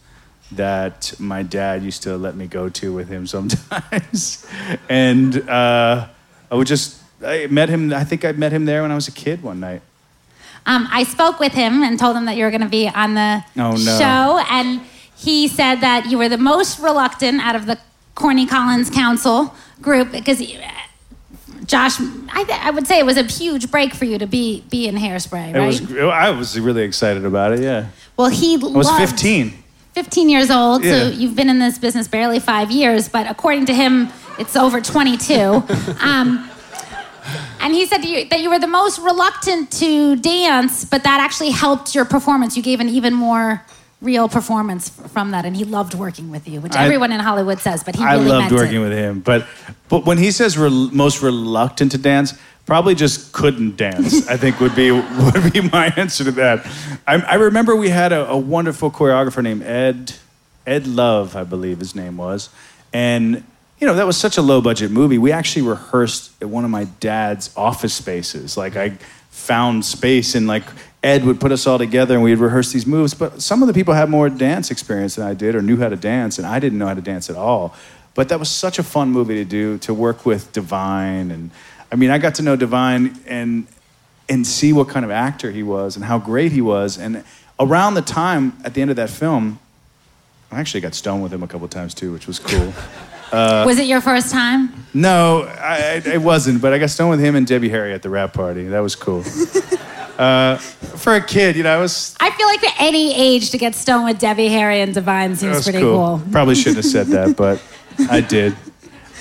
that 0.51 1.13
my 1.19 1.41
dad 1.43 1.83
used 1.83 2.03
to 2.03 2.17
let 2.17 2.35
me 2.35 2.47
go 2.47 2.69
to 2.69 2.93
with 2.93 3.07
him 3.07 3.25
sometimes. 3.35 4.45
and 4.89 5.47
uh, 5.49 6.07
I 6.51 6.55
would 6.55 6.67
just, 6.67 7.01
I 7.25 7.47
met 7.47 7.69
him, 7.69 7.93
I 7.93 8.03
think 8.03 8.25
I 8.25 8.31
met 8.33 8.51
him 8.51 8.65
there 8.65 8.81
when 8.81 8.91
I 8.91 8.95
was 8.95 9.07
a 9.07 9.11
kid 9.11 9.41
one 9.41 9.59
night. 9.59 9.81
Um, 10.65 10.87
I 10.91 11.03
spoke 11.03 11.39
with 11.39 11.53
him 11.53 11.81
and 11.83 11.97
told 11.97 12.17
him 12.17 12.25
that 12.25 12.35
you 12.35 12.43
were 12.43 12.51
going 12.51 12.61
to 12.61 12.67
be 12.67 12.87
on 12.89 13.13
the 13.13 13.43
Oh, 13.57 13.71
no. 13.71 13.77
show, 13.77 14.43
and 14.51 14.81
he 15.15 15.47
said 15.47 15.75
that 15.75 16.07
you 16.07 16.17
were 16.17 16.27
the 16.29 16.37
most 16.37 16.79
reluctant 16.79 17.39
out 17.41 17.55
of 17.55 17.65
the 17.65 17.79
Corny 18.15 18.45
Collins 18.45 18.89
Council 18.89 19.55
group 19.81 20.11
because 20.11 20.39
he- 20.39 20.59
Josh, 21.69 21.99
I, 22.33 22.43
th- 22.45 22.59
I 22.61 22.71
would 22.71 22.87
say 22.87 22.97
it 22.97 23.05
was 23.05 23.15
a 23.17 23.21
huge 23.23 23.69
break 23.69 23.93
for 23.93 24.05
you 24.05 24.17
to 24.17 24.25
be 24.25 24.63
be 24.71 24.87
in 24.87 24.95
Hairspray, 24.95 25.53
It 25.53 25.57
right? 25.59 25.67
was, 25.67 25.97
I 26.09 26.29
was 26.31 26.59
really 26.59 26.81
excited 26.81 27.23
about 27.25 27.53
it, 27.53 27.59
yeah. 27.59 27.89
well, 28.17 28.27
he 28.27 28.55
I 28.55 28.57
was 28.57 28.87
loved- 28.87 28.99
15. 29.11 29.53
15 29.93 30.29
years 30.29 30.49
old, 30.49 30.83
Yeah. 30.83 30.91
so 30.91 31.07
you've 31.09 31.35
been 31.35 31.47
in 31.49 31.59
this 31.59 31.77
business 31.77 32.07
barely 32.07 32.39
five 32.39 32.71
years, 32.71 33.07
but 33.07 33.29
according 33.29 33.67
to 33.67 33.73
him, 33.73 34.09
it's 34.39 34.55
over 34.55 34.81
22. 34.81 35.33
um, 36.01 36.49
and 37.59 37.73
he 37.73 37.85
said 37.85 38.03
you, 38.03 38.25
that 38.29 38.39
you 38.41 38.49
were 38.49 38.59
the 38.59 38.67
most 38.67 38.97
reluctant 38.99 39.69
to 39.73 40.15
dance, 40.15 40.85
but 40.85 41.03
that 41.03 41.19
actually 41.19 41.51
helped 41.51 41.93
your 41.93 42.05
performance. 42.05 42.57
You 42.57 42.63
gave 42.63 42.79
an 42.79 42.89
even 42.89 43.13
more 43.13 43.63
real 44.01 44.29
performance 44.29 44.89
from 44.89 45.31
that, 45.31 45.45
and 45.45 45.55
he 45.57 45.65
loved 45.65 45.93
working 45.93 46.29
with 46.31 46.47
you, 46.47 46.61
which 46.61 46.75
I- 46.75 46.85
everyone 46.85 47.11
in 47.11 47.19
Hollywood 47.19 47.59
says, 47.59 47.83
but 47.83 47.95
he 47.95 48.03
I 48.03 48.13
really 48.13 48.29
loved 48.29 48.41
meant 48.51 48.53
working 48.53 48.77
it. 48.81 48.89
with 48.89 48.97
him, 48.97 49.19
but 49.19 49.45
but 49.89 50.05
when 50.05 50.17
he 50.17 50.31
says 50.31 50.57
rel- 50.57 50.69
most 50.91 51.21
reluctant 51.21 51.91
to 51.91 51.97
dance, 51.97 52.33
probably 52.65 52.95
just 52.95 53.31
couldn't 53.33 53.75
dance. 53.75 54.27
I 54.29 54.37
think 54.37 54.59
would 54.61 54.75
be 54.75 54.91
would 54.91 55.51
be 55.53 55.61
my 55.61 55.93
answer 55.97 56.23
to 56.23 56.31
that. 56.31 56.65
I, 57.07 57.15
I 57.15 57.35
remember 57.35 57.75
we 57.75 57.89
had 57.89 58.13
a, 58.13 58.29
a 58.29 58.37
wonderful 58.37 58.89
choreographer 58.91 59.43
named 59.43 59.63
Ed 59.63 60.13
Ed 60.65 60.87
Love, 60.87 61.35
I 61.35 61.43
believe 61.43 61.79
his 61.79 61.93
name 61.95 62.15
was, 62.17 62.49
and 62.93 63.43
you 63.79 63.87
know 63.87 63.95
that 63.95 64.05
was 64.07 64.15
such 64.17 64.37
a 64.37 64.41
low 64.41 64.61
budget 64.61 64.91
movie. 64.91 65.17
We 65.17 65.31
actually 65.33 65.63
rehearsed 65.63 66.31
at 66.41 66.47
one 66.49 66.63
of 66.63 66.69
my 66.69 66.85
dad's 67.01 67.49
office 67.57 67.93
spaces. 67.93 68.55
Like 68.55 68.75
I 68.77 68.97
found 69.29 69.83
space 69.85 70.35
in 70.35 70.47
like 70.47 70.63
Ed 71.01 71.23
would 71.23 71.39
put 71.39 71.51
us 71.51 71.65
all 71.65 71.77
together 71.77 72.15
and 72.15 72.23
we'd 72.23 72.35
rehearse 72.35 72.73
these 72.73 72.85
moves. 72.85 73.13
But 73.13 73.41
some 73.41 73.61
of 73.61 73.67
the 73.67 73.73
people 73.73 73.93
had 73.93 74.09
more 74.09 74.29
dance 74.29 74.69
experience 74.69 75.15
than 75.15 75.25
I 75.25 75.33
did 75.33 75.55
or 75.55 75.61
knew 75.61 75.77
how 75.77 75.89
to 75.89 75.95
dance, 75.95 76.37
and 76.37 76.45
I 76.45 76.59
didn't 76.59 76.77
know 76.77 76.87
how 76.87 76.93
to 76.93 77.01
dance 77.01 77.29
at 77.29 77.35
all. 77.35 77.73
But 78.15 78.29
that 78.29 78.39
was 78.39 78.49
such 78.49 78.79
a 78.79 78.83
fun 78.83 79.09
movie 79.11 79.35
to 79.35 79.45
do, 79.45 79.77
to 79.79 79.93
work 79.93 80.25
with 80.25 80.51
Divine. 80.51 81.31
And 81.31 81.51
I 81.91 81.95
mean, 81.95 82.09
I 82.09 82.17
got 82.17 82.35
to 82.35 82.41
know 82.41 82.55
Divine 82.55 83.19
and 83.25 83.67
and 84.27 84.45
see 84.45 84.71
what 84.71 84.87
kind 84.87 85.03
of 85.03 85.09
actor 85.09 85.49
he 85.49 85.63
was 85.63 85.95
and 85.95 86.05
how 86.05 86.19
great 86.19 86.51
he 86.51 86.61
was. 86.61 86.99
And 86.99 87.23
around 87.59 87.95
the 87.95 88.03
time 88.03 88.53
at 88.63 88.75
the 88.75 88.81
end 88.81 88.91
of 88.91 88.97
that 88.97 89.09
film, 89.09 89.59
I 90.51 90.59
actually 90.59 90.81
got 90.81 90.93
stoned 90.93 91.23
with 91.23 91.33
him 91.33 91.41
a 91.41 91.47
couple 91.47 91.67
times 91.67 91.95
too, 91.95 92.13
which 92.13 92.27
was 92.27 92.39
cool. 92.39 92.73
Uh, 93.31 93.63
was 93.63 93.77
it 93.77 93.85
your 93.85 94.01
first 94.01 94.31
time? 94.31 94.73
No, 94.91 95.43
I, 95.43 96.01
I, 96.03 96.09
it 96.13 96.19
wasn't. 96.19 96.63
But 96.63 96.73
I 96.73 96.79
got 96.79 96.89
stoned 96.89 97.11
with 97.11 97.19
him 97.19 97.35
and 97.35 97.45
Debbie 97.45 97.69
Harry 97.69 97.93
at 97.93 98.01
the 98.01 98.09
wrap 98.09 98.33
party. 98.33 98.63
That 98.63 98.79
was 98.79 98.95
cool. 98.95 99.23
Uh, 100.19 100.57
for 100.57 101.15
a 101.15 101.21
kid, 101.21 101.55
you 101.55 101.63
know, 101.63 101.73
I 101.73 101.79
was. 101.79 102.13
I 102.19 102.29
feel 102.31 102.45
like 102.47 102.61
at 102.63 102.75
any 102.77 103.15
age 103.15 103.51
to 103.51 103.57
get 103.57 103.73
stoned 103.73 104.03
with 104.03 104.19
Debbie 104.19 104.49
Harry 104.49 104.81
and 104.81 104.93
Divine 104.93 105.35
seems 105.37 105.63
pretty 105.63 105.79
cool. 105.79 106.19
cool. 106.19 106.31
Probably 106.31 106.55
shouldn't 106.55 106.83
have 106.83 106.91
said 106.91 107.07
that, 107.07 107.37
but 107.37 107.61
I 108.11 108.19
did. 108.19 108.53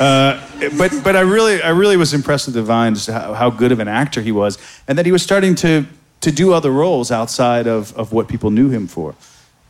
Uh, 0.00 0.40
but 0.76 0.92
but 1.04 1.14
I 1.14 1.20
really 1.20 1.62
I 1.62 1.70
really 1.70 1.96
was 1.96 2.12
impressed 2.14 2.46
with 2.46 2.56
Divine, 2.56 2.94
just 2.94 3.08
how, 3.08 3.32
how 3.32 3.48
good 3.50 3.70
of 3.70 3.78
an 3.78 3.86
actor 3.88 4.20
he 4.20 4.32
was, 4.32 4.58
and 4.88 4.98
that 4.98 5.06
he 5.06 5.12
was 5.12 5.22
starting 5.22 5.54
to 5.56 5.86
to 6.20 6.32
do 6.32 6.52
other 6.52 6.72
roles 6.72 7.12
outside 7.12 7.68
of, 7.68 7.96
of 7.96 8.12
what 8.12 8.26
people 8.26 8.50
knew 8.50 8.68
him 8.68 8.88
for. 8.88 9.14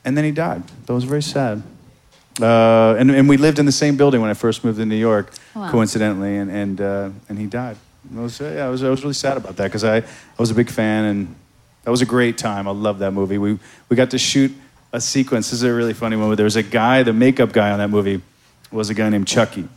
And 0.05 0.17
then 0.17 0.25
he 0.25 0.31
died. 0.31 0.63
That 0.87 0.95
was 0.95 1.05
very 1.05 1.21
sad. 1.23 1.63
Uh, 2.41 2.95
and, 2.99 3.11
and 3.11 3.29
we 3.29 3.37
lived 3.37 3.59
in 3.59 3.67
the 3.67 3.73
same 3.73 3.97
building 3.99 4.21
when 4.23 4.31
I 4.31 4.35
first 4.35 4.65
moved 4.65 4.79
to 4.79 4.87
New 4.87 4.97
York, 4.97 5.33
Wow. 5.55 5.71
coincidentally, 5.71 6.39
and 6.39 6.51
and 6.51 6.81
uh, 6.81 7.11
and 7.29 7.39
he 7.39 7.47
died. 7.47 7.77
It 8.15 8.19
was, 8.19 8.41
yeah, 8.41 8.67
I 8.67 8.69
was 8.69 8.83
I 8.83 8.89
was 8.89 9.03
really 9.03 9.15
sad 9.15 9.37
about 9.37 9.57
that 9.57 9.65
because 9.65 9.85
I, 9.85 9.99
I 9.99 10.03
was 10.39 10.51
a 10.51 10.55
big 10.55 10.71
fan 10.71 11.05
and 11.05 11.35
that 11.85 11.91
was 11.91 12.03
a 12.03 12.07
great 12.07 12.39
time. 12.39 12.69
I 12.69 12.71
love 12.71 12.99
that 13.01 13.13
movie. 13.13 13.39
We 13.39 13.59
we 13.89 13.97
got 13.97 14.11
to 14.11 14.19
shoot 14.19 14.53
a 14.93 15.01
sequence. 15.01 15.51
This 15.51 15.61
is 15.61 15.63
a 15.63 15.73
really 15.73 15.95
funny 15.95 16.17
one. 16.17 16.35
There 16.37 16.45
was 16.45 16.57
a 16.57 16.63
guy, 16.63 17.03
the 17.03 17.13
makeup 17.13 17.53
guy 17.53 17.71
on 17.71 17.79
that 17.79 17.89
movie, 17.89 18.21
was 18.71 18.91
a 18.91 18.95
guy 18.95 19.09
named 19.09 19.27
Chucky, 19.27 19.69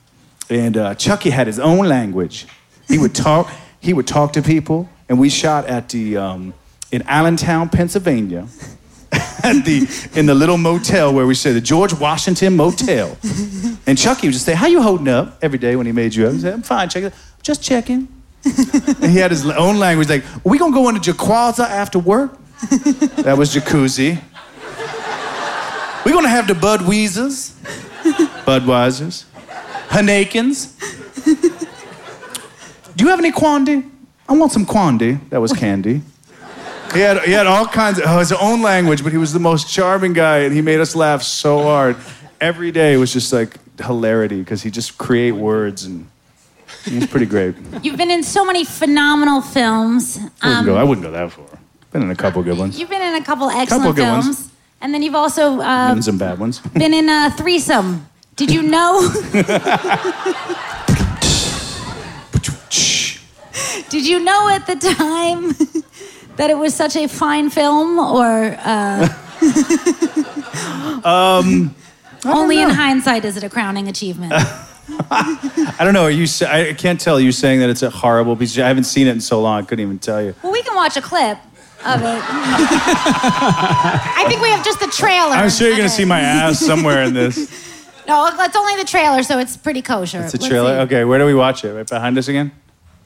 and 0.50 0.77
uh, 0.77 0.95
Chucky 0.95 1.29
had 1.29 1.47
his 1.47 1.59
own 1.59 1.88
language. 1.88 2.47
He 2.88 2.97
would 2.97 3.15
talk. 3.15 3.50
He 3.79 3.93
would 3.93 4.07
talk 4.07 4.33
to 4.33 4.41
people, 4.41 4.89
and 5.09 5.19
we 5.19 5.29
shot 5.29 5.65
at 5.65 5.89
the 5.89 6.17
um, 6.17 6.53
in 6.91 7.01
Allentown, 7.03 7.69
Pennsylvania. 7.69 8.47
At 9.43 9.65
the 9.65 9.88
in 10.13 10.27
the 10.27 10.35
little 10.35 10.57
motel 10.57 11.13
where 11.13 11.25
we 11.25 11.33
stayed, 11.33 11.53
the 11.53 11.61
George 11.61 11.93
Washington 11.93 12.55
Motel, 12.55 13.17
and 13.88 13.97
Chucky 13.97 14.27
would 14.27 14.33
just 14.33 14.45
say, 14.45 14.53
"How 14.53 14.67
you 14.67 14.83
holding 14.83 15.07
up?" 15.07 15.39
Every 15.41 15.57
day 15.57 15.75
when 15.75 15.88
he 15.88 15.91
made 15.91 16.13
you 16.13 16.27
up, 16.27 16.33
he 16.33 16.39
said, 16.39 16.53
"I'm 16.53 16.61
fine, 16.61 16.88
Chucky. 16.89 17.13
Just 17.41 17.63
checking." 17.63 18.20
and 19.01 19.12
he 19.12 19.17
had 19.17 19.31
his 19.31 19.45
own 19.48 19.77
language, 19.77 20.10
like, 20.10 20.24
"Are 20.24 20.50
we 20.50 20.57
gonna 20.57 20.74
go 20.74 20.89
into 20.89 21.13
Jacuzza 21.13 21.67
after 21.67 22.00
work?" 22.00 22.38
That 23.21 23.38
was 23.38 23.53
jacuzzi. 23.53 24.21
We're 26.05 26.13
gonna 26.13 26.29
have 26.29 26.48
the 26.48 26.53
Budweisers, 26.53 27.51
Budweisers, 28.45 29.25
Hanakins. 29.89 30.74
Do 32.95 33.03
you 33.03 33.10
have 33.10 33.19
any 33.19 33.31
quandy? 33.31 33.89
I 34.27 34.33
want 34.33 34.51
some 34.51 34.65
quandy. 34.65 35.19
That 35.29 35.41
was 35.41 35.53
candy. 35.53 36.01
He 36.93 37.00
had, 37.00 37.21
he 37.24 37.31
had 37.31 37.48
all 37.48 37.65
kinds 37.65 38.00
of 38.00 38.05
oh, 38.07 38.19
his 38.19 38.31
own 38.31 38.62
language, 38.62 39.01
but 39.03 39.12
he 39.12 39.17
was 39.17 39.31
the 39.31 39.39
most 39.39 39.69
charming 39.69 40.13
guy, 40.13 40.39
and 40.39 40.53
he 40.53 40.62
made 40.62 40.79
us 40.79 40.95
laugh 40.95 41.24
so 41.24 41.62
hard. 41.62 41.95
Every 42.39 42.71
day 42.71 42.98
was 42.98 43.13
just 43.13 43.31
like 43.31 43.55
hilarity 43.79 44.39
because 44.39 44.62
he 44.62 44.71
just 44.71 44.98
create 44.98 45.31
words, 45.31 45.86
and 45.86 46.10
he 46.85 46.95
was 46.97 47.07
pretty 47.07 47.25
great. 47.25 47.55
You've 47.83 47.97
been 47.97 48.11
in 48.11 48.23
so 48.23 48.43
many 48.45 48.63
phenomenal 48.65 49.41
films. 49.41 50.17
I 50.17 50.21
wouldn't, 50.21 50.43
Um, 50.59 50.65
go, 50.65 50.75
I 50.77 50.83
wouldn't 50.83 51.05
go 51.05 51.11
that 51.11 51.31
far. 51.31 51.45
Been 51.91 52.03
in 52.03 52.09
a 52.11 52.15
couple 52.15 52.41
good 52.43 52.57
ones, 52.57 52.79
You've 52.79 52.89
been 52.89 53.01
in 53.01 53.15
a 53.21 53.25
couple 53.25 53.49
excellent 53.49 53.95
good 53.95 54.07
ones. 54.07 54.25
films, 54.25 54.49
and 54.81 54.93
then 54.93 55.01
you've 55.03 55.15
also 55.15 55.59
uh, 55.59 55.91
in 55.91 56.01
some 56.01 56.17
bad 56.17 56.39
ones. 56.39 56.59
been 56.73 56.93
in 56.93 57.09
a 57.09 57.29
threesome. 57.31 58.07
Did 58.37 58.49
you 58.51 58.61
know? 58.63 59.01
Did 63.89 64.07
you 64.07 64.19
know 64.23 64.47
at 64.49 64.65
the 64.67 64.75
time 64.75 65.49
that 66.37 66.49
it 66.49 66.57
was 66.57 66.73
such 66.73 66.95
a 66.95 67.07
fine 67.07 67.49
film, 67.49 67.99
or 67.99 68.55
uh, 68.63 69.09
Um, 71.03 71.75
only 72.25 72.61
in 72.61 72.69
hindsight 72.69 73.25
is 73.25 73.35
it 73.35 73.43
a 73.43 73.49
crowning 73.49 73.87
achievement? 73.87 74.33
I 75.12 75.77
don't 75.79 75.93
know. 75.93 76.03
Are 76.03 76.12
you? 76.12 76.25
I 76.48 76.74
can't 76.77 77.00
tell. 77.00 77.19
You 77.19 77.31
saying 77.31 77.60
that 77.60 77.69
it's 77.69 77.81
a 77.83 77.89
horrible 77.89 78.36
piece. 78.36 78.57
I 78.57 78.67
haven't 78.67 78.83
seen 78.86 79.07
it 79.07 79.12
in 79.12 79.21
so 79.21 79.41
long. 79.41 79.62
I 79.63 79.65
couldn't 79.65 79.83
even 79.83 80.00
tell 80.00 80.21
you. 80.21 80.33
well, 80.43 80.51
we 80.51 80.62
can 80.63 80.75
watch 80.75 80.98
a 80.98 81.01
clip 81.01 81.38
of 81.86 82.01
it. 82.01 82.21
I 84.13 84.25
think 84.27 84.41
we 84.41 84.50
have 84.50 84.63
just 84.63 84.79
the 84.79 84.88
trailer. 84.88 85.31
I'm 85.31 85.50
sure 85.50 85.67
you're 85.67 85.77
gonna 85.77 85.89
see 85.89 86.05
my 86.05 86.19
ass 86.19 86.60
somewhere 86.60 87.03
in 87.03 87.13
this. 87.13 87.69
No, 88.07 88.27
it's 88.27 88.55
only 88.57 88.75
the 88.75 88.83
trailer, 88.83 89.21
so 89.24 89.38
it's 89.38 89.55
pretty 89.55 89.81
kosher. 89.83 90.21
It's 90.24 90.33
a 90.33 90.38
Let's 90.38 90.48
trailer. 90.50 90.74
see. 90.75 90.81
Okay, 90.81 91.05
where 91.05 91.19
do 91.19 91.25
we 91.25 91.36
watch 91.36 91.63
it? 91.63 91.71
Right 91.71 91.88
behind 91.88 92.17
us 92.17 92.27
again? 92.27 92.51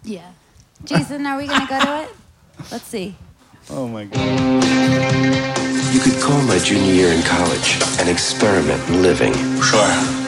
Yeah. 0.04 0.26
Jason, 0.86 1.26
are 1.28 1.38
we 1.38 1.48
gonna 1.48 1.68
go 1.68 1.80
to 1.80 2.04
it? 2.04 2.10
Let's 2.72 2.86
see. 2.86 3.16
Oh 3.70 3.88
my 3.90 4.06
god. 4.06 4.64
You 5.94 6.00
could 6.00 6.20
call 6.24 6.42
my 6.44 6.58
junior 6.60 6.94
year 6.94 7.12
in 7.12 7.22
college 7.24 7.78
an 8.00 8.08
experiment 8.08 8.82
in 8.90 9.02
living. 9.04 9.34
Sure. 9.62 10.25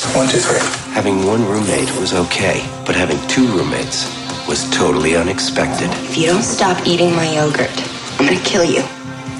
One, 0.00 0.28
two, 0.28 0.38
three. 0.38 0.58
Having 0.94 1.26
one 1.26 1.44
roommate 1.44 1.94
was 2.00 2.14
okay, 2.14 2.66
but 2.86 2.96
having 2.96 3.20
two 3.28 3.46
roommates 3.48 4.08
was 4.48 4.68
totally 4.70 5.14
unexpected. 5.14 5.90
If 6.08 6.16
you 6.16 6.26
don't 6.26 6.42
stop 6.42 6.86
eating 6.86 7.14
my 7.14 7.30
yogurt, 7.30 7.70
I'm 8.18 8.24
gonna 8.24 8.40
kill 8.40 8.64
you. 8.64 8.82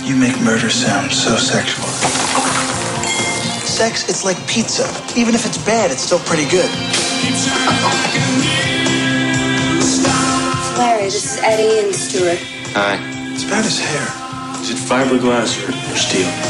You 0.05 0.17
make 0.17 0.39
murder 0.43 0.69
sound 0.69 1.11
so 1.13 1.37
sexual. 1.37 1.87
Sex, 3.65 4.09
it's 4.09 4.23
like 4.23 4.37
pizza. 4.47 4.85
Even 5.17 5.35
if 5.35 5.47
it's 5.47 5.59
bad, 5.65 5.91
it's 5.91 6.03
still 6.03 6.21
pretty 6.21 6.49
good. 6.51 6.71
Larry, 10.77 11.05
this 11.05 11.25
is 11.25 11.43
Eddie 11.43 11.87
and 11.87 11.95
Stuart. 11.95 12.39
Hi. 12.77 12.99
It's 13.33 13.45
about 13.45 13.65
his 13.65 13.81
hair. 13.81 14.07
Is 14.61 14.71
it 14.71 14.77
fiberglass 14.77 15.57
or, 15.65 15.73
or 15.73 15.97
steel? 15.97 16.50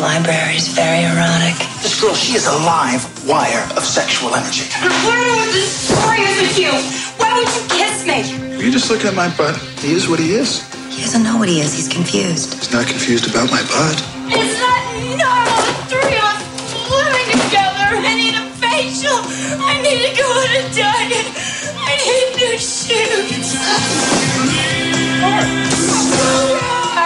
I 0.00 0.16
find 0.16 0.24
libraries 0.24 0.68
very 0.72 1.04
erotic. 1.04 1.60
This 1.84 2.00
girl, 2.00 2.14
she 2.14 2.32
is 2.32 2.46
a 2.46 2.56
live 2.64 3.04
wire 3.28 3.68
of 3.76 3.84
sexual 3.84 4.34
energy. 4.34 4.64
What 4.80 5.28
is 5.28 5.52
the 5.52 5.60
story 5.92 6.24
with 6.40 6.56
you? 6.56 6.72
Why 7.20 7.36
would 7.36 7.44
you 7.52 7.60
kiss 7.68 8.08
me? 8.08 8.24
Are 8.56 8.64
you 8.64 8.72
just 8.72 8.88
looking 8.88 9.08
at 9.08 9.14
my 9.14 9.28
butt? 9.36 9.60
He 9.84 9.92
is 9.92 10.08
what 10.08 10.18
he 10.18 10.32
is. 10.32 10.64
He 10.88 11.02
doesn't 11.02 11.22
know 11.22 11.36
what 11.36 11.50
he 11.50 11.60
is. 11.60 11.74
He's 11.74 11.88
confused. 11.92 12.54
He's 12.54 12.72
not 12.72 12.86
confused 12.86 13.28
about 13.28 13.50
my 13.50 13.60
butt. 13.60 14.00
It's 14.32 14.56
not 14.56 14.80
normal. 15.20 15.68
The 15.68 15.84
three 15.92 16.16
of 16.16 16.32
us 16.32 16.48
living 16.88 17.36
together. 17.36 18.00
I 18.00 18.16
need 18.16 18.40
a 18.40 18.44
facial. 18.56 19.20
I 19.60 19.84
need 19.84 20.00
to 20.00 20.16
go 20.16 20.24
on 20.24 20.48
a 20.48 20.64
diet. 20.72 21.28
I 21.76 21.92
need 22.00 22.40
new 22.40 22.56
shoes. 22.56 23.52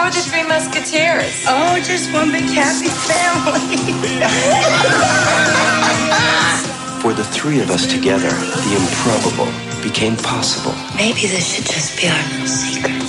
How 0.05 0.11
are 0.11 0.13
the 0.13 0.21
Three 0.21 0.43
Musketeers? 0.43 1.45
Oh, 1.47 1.81
just 1.81 2.13
one 2.13 2.31
big 2.31 2.43
happy 2.43 2.89
family. 3.09 3.65
For 7.01 7.11
the 7.11 7.23
three 7.23 7.59
of 7.59 7.71
us 7.71 7.87
together, 7.87 8.29
the 8.29 8.75
improbable 8.77 9.51
became 9.81 10.15
possible. 10.17 10.75
Maybe 10.95 11.25
this 11.25 11.55
should 11.55 11.65
just 11.65 11.97
be 11.97 12.07
our 12.07 12.21
little 12.29 12.45
secret. 12.45 13.01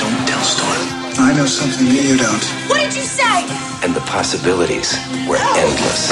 Don't 0.00 0.26
tell 0.26 0.42
Storm. 0.42 0.88
I 1.22 1.32
know 1.36 1.46
something 1.46 1.86
that 1.86 2.02
you 2.02 2.16
don't. 2.18 2.44
What 2.68 2.80
did 2.80 2.96
you 2.96 3.02
say? 3.02 3.46
And 3.86 3.94
the 3.94 4.00
possibilities 4.00 4.98
were 5.28 5.38
endless. 5.54 6.10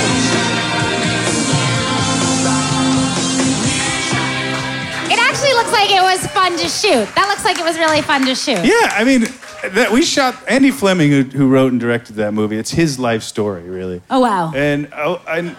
like 5.76 5.90
it 5.90 6.02
was 6.02 6.26
fun 6.28 6.52
to 6.56 6.68
shoot. 6.68 7.06
That 7.14 7.28
looks 7.28 7.44
like 7.44 7.58
it 7.58 7.64
was 7.64 7.76
really 7.76 8.00
fun 8.00 8.24
to 8.24 8.34
shoot. 8.34 8.64
Yeah, 8.64 8.88
I 8.92 9.04
mean, 9.04 9.26
that, 9.74 9.90
we 9.92 10.02
shot 10.02 10.34
Andy 10.48 10.70
Fleming, 10.70 11.10
who, 11.10 11.22
who 11.22 11.48
wrote 11.48 11.70
and 11.70 11.80
directed 11.80 12.16
that 12.16 12.32
movie. 12.32 12.56
It's 12.56 12.70
his 12.70 12.98
life 12.98 13.22
story, 13.22 13.68
really. 13.68 14.00
Oh 14.08 14.20
wow. 14.20 14.52
And 14.54 14.88
oh, 14.94 15.22
I, 15.26 15.54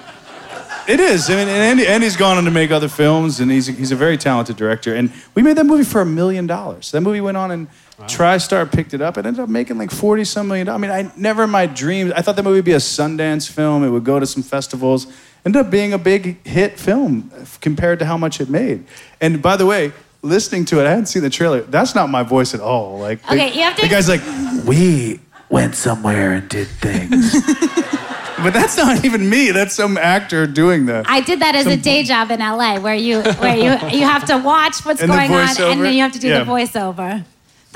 it 0.87 0.99
is. 0.99 1.29
I 1.29 1.35
mean, 1.35 1.47
and 1.47 1.49
Andy, 1.49 1.85
Andy's 1.85 2.17
gone 2.17 2.37
on 2.37 2.45
to 2.45 2.51
make 2.51 2.71
other 2.71 2.87
films, 2.87 3.39
and 3.39 3.51
he's 3.51 3.69
a, 3.69 3.73
he's 3.73 3.91
a 3.91 3.95
very 3.95 4.17
talented 4.17 4.55
director. 4.55 4.95
And 4.95 5.11
we 5.35 5.43
made 5.43 5.57
that 5.57 5.65
movie 5.65 5.83
for 5.83 6.01
a 6.01 6.05
million 6.05 6.47
dollars. 6.47 6.91
That 6.91 7.01
movie 7.01 7.21
went 7.21 7.37
on, 7.37 7.51
and 7.51 7.67
TriStar 8.01 8.71
picked 8.71 8.93
it 8.93 9.01
up. 9.01 9.17
It 9.17 9.25
ended 9.25 9.41
up 9.41 9.49
making 9.49 9.77
like 9.77 9.91
forty 9.91 10.23
some 10.23 10.47
million 10.47 10.65
dollars. 10.65 10.83
I 10.83 10.99
mean, 10.99 11.11
I 11.11 11.11
never 11.15 11.43
in 11.43 11.51
my 11.51 11.67
dreams. 11.67 12.11
I 12.13 12.21
thought 12.21 12.35
that 12.37 12.43
movie 12.43 12.57
would 12.57 12.65
be 12.65 12.73
a 12.73 12.77
Sundance 12.77 13.49
film. 13.49 13.83
It 13.83 13.89
would 13.89 14.03
go 14.03 14.19
to 14.19 14.25
some 14.25 14.41
festivals. 14.41 15.07
Ended 15.45 15.65
up 15.65 15.71
being 15.71 15.93
a 15.93 15.97
big 15.97 16.45
hit 16.45 16.79
film 16.79 17.31
uh, 17.33 17.45
compared 17.61 17.99
to 17.99 18.05
how 18.05 18.17
much 18.17 18.41
it 18.41 18.49
made. 18.49 18.85
And 19.21 19.41
by 19.43 19.55
the 19.57 19.65
way. 19.67 19.93
Listening 20.27 20.65
to 20.65 20.79
it, 20.79 20.85
I 20.85 20.89
hadn't 20.89 21.05
seen 21.07 21.23
the 21.23 21.29
trailer. 21.29 21.61
That's 21.61 21.95
not 21.95 22.09
my 22.09 22.23
voice 22.23 22.53
at 22.53 22.59
all. 22.59 22.99
Like, 22.99 23.21
the- 23.23 23.33
Okay, 23.33 23.53
you 23.53 23.61
have 23.63 23.75
to- 23.77 23.81
The 23.83 23.87
guy's 23.87 24.09
like, 24.09 24.21
we 24.65 25.19
went 25.49 25.75
somewhere 25.75 26.33
and 26.33 26.49
did 26.49 26.67
things. 26.67 27.33
but 28.43 28.51
that's 28.53 28.75
not 28.77 29.05
even 29.05 29.29
me. 29.29 29.51
That's 29.51 29.73
some 29.73 29.97
actor 29.97 30.45
doing 30.45 30.85
that. 30.87 31.05
I 31.09 31.21
did 31.21 31.39
that 31.39 31.55
as 31.55 31.65
a 31.67 31.77
day 31.77 32.03
job 32.03 32.29
in 32.31 32.39
LA, 32.39 32.79
where 32.79 32.93
you 32.95 33.21
where 33.21 33.55
you 33.55 33.97
you 33.97 34.05
have 34.05 34.25
to 34.25 34.37
watch 34.37 34.83
what's 34.85 35.01
And 35.01 35.09
going 35.11 35.31
on, 35.31 35.49
and 35.61 35.81
then 35.83 35.93
you 35.93 36.01
have 36.01 36.11
to 36.13 36.19
do 36.19 36.27
Yeah. 36.27 36.43
the 36.43 36.51
voiceover. 36.51 37.23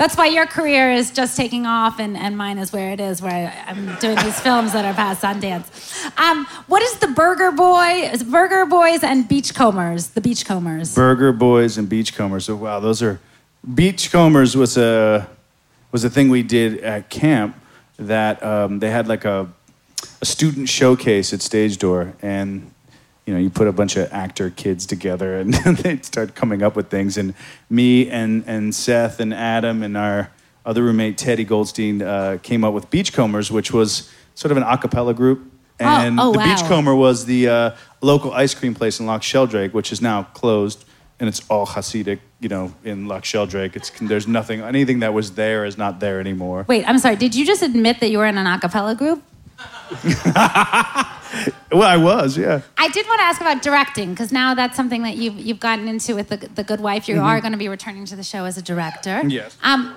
That's 0.02 0.16
why 0.16 0.26
your 0.26 0.46
career 0.46 0.90
is 0.90 1.12
just 1.12 1.36
taking 1.36 1.64
off, 1.64 2.00
and, 2.00 2.16
and 2.16 2.36
mine 2.36 2.58
is 2.58 2.72
where 2.72 2.90
it 2.90 2.98
is, 2.98 3.22
where 3.22 3.32
I, 3.32 3.70
I'm 3.70 3.94
doing 4.00 4.16
these 4.16 4.40
films 4.40 4.72
that 4.72 4.84
are 4.84 4.94
past 4.94 5.22
Sundance. 5.22 6.18
Um, 6.18 6.44
what 6.66 6.82
is 6.82 6.94
the 6.96 7.06
Burger 7.06 7.52
Boy, 7.52 8.10
Burger 8.28 8.66
Boys 8.66 9.04
and 9.04 9.28
Beachcombers? 9.28 10.08
The 10.08 10.20
Beachcombers. 10.20 10.96
Burger 10.96 11.32
Boys 11.32 11.78
and 11.78 11.88
Beachcombers. 11.88 12.46
So 12.46 12.56
wow, 12.56 12.80
those 12.80 13.00
are 13.00 13.20
Beachcombers 13.64 14.56
was 14.56 14.76
a 14.76 15.28
was 15.92 16.02
a 16.02 16.10
thing 16.10 16.30
we 16.30 16.42
did 16.42 16.80
at 16.80 17.08
camp 17.08 17.54
that 17.96 18.42
um, 18.42 18.80
they 18.80 18.90
had 18.90 19.06
like 19.06 19.24
a 19.24 19.52
a 20.20 20.24
student 20.24 20.68
showcase 20.68 21.32
at 21.32 21.38
Stagedoor, 21.38 22.14
and 22.20 22.71
you 23.26 23.32
know 23.32 23.38
you 23.38 23.50
put 23.50 23.68
a 23.68 23.72
bunch 23.72 23.96
of 23.96 24.12
actor 24.12 24.50
kids 24.50 24.86
together, 24.86 25.38
and 25.38 25.54
they 25.54 25.98
start 25.98 26.34
coming 26.34 26.62
up 26.62 26.76
with 26.76 26.88
things. 26.88 27.16
And 27.16 27.34
me 27.70 28.10
and 28.10 28.44
and 28.46 28.74
Seth 28.74 29.20
and 29.20 29.32
Adam 29.32 29.82
and 29.82 29.96
our 29.96 30.30
other 30.64 30.82
roommate 30.82 31.18
Teddy 31.18 31.44
Goldstein 31.44 32.02
uh, 32.02 32.38
came 32.42 32.64
up 32.64 32.74
with 32.74 32.90
Beachcombers, 32.90 33.50
which 33.50 33.72
was 33.72 34.10
sort 34.34 34.50
of 34.50 34.56
an 34.56 34.62
a 34.62 34.78
cappella 34.78 35.14
group. 35.14 35.50
Oh, 35.80 35.84
And 35.84 36.20
oh, 36.20 36.32
the 36.32 36.38
wow. 36.38 36.44
Beachcomber 36.44 36.94
was 36.94 37.24
the 37.24 37.48
uh, 37.48 37.76
local 38.00 38.32
ice 38.32 38.54
cream 38.54 38.74
place 38.74 39.00
in 39.00 39.06
Loch 39.06 39.22
Sheldrake, 39.22 39.74
which 39.74 39.90
is 39.90 40.00
now 40.00 40.24
closed, 40.34 40.84
and 41.18 41.28
it's 41.28 41.42
all 41.48 41.66
Hasidic, 41.66 42.20
you 42.40 42.48
know, 42.48 42.72
in 42.84 43.08
Loch 43.08 43.24
Sheldrake. 43.24 43.74
It's 43.74 43.90
there's 44.00 44.28
nothing, 44.28 44.60
anything 44.60 45.00
that 45.00 45.12
was 45.14 45.32
there 45.32 45.64
is 45.64 45.76
not 45.76 45.98
there 45.98 46.20
anymore. 46.20 46.64
Wait, 46.68 46.88
I'm 46.88 46.98
sorry. 46.98 47.16
Did 47.16 47.34
you 47.34 47.44
just 47.44 47.62
admit 47.62 48.00
that 48.00 48.10
you 48.10 48.18
were 48.18 48.26
in 48.26 48.38
an 48.38 48.46
a 48.46 48.58
cappella 48.60 48.94
group? 48.94 49.22
Well, 51.72 51.88
I 51.88 51.96
was, 51.96 52.36
yeah. 52.36 52.60
I 52.76 52.88
did 52.88 53.06
want 53.06 53.20
to 53.20 53.24
ask 53.24 53.40
about 53.40 53.62
directing 53.62 54.10
because 54.10 54.30
now 54.30 54.54
that's 54.54 54.76
something 54.76 55.04
that 55.04 55.16
you've 55.16 55.36
you've 55.36 55.58
gotten 55.58 55.88
into 55.88 56.14
with 56.14 56.28
the, 56.28 56.36
the 56.36 56.62
Good 56.62 56.80
Wife. 56.80 57.08
You 57.08 57.18
are 57.20 57.40
going 57.40 57.52
to 57.52 57.58
be 57.58 57.68
returning 57.68 58.04
to 58.04 58.16
the 58.16 58.22
show 58.22 58.44
as 58.44 58.58
a 58.58 58.62
director. 58.62 59.20
Mm-hmm. 59.20 59.30
Yes. 59.30 59.56
Um, 59.62 59.96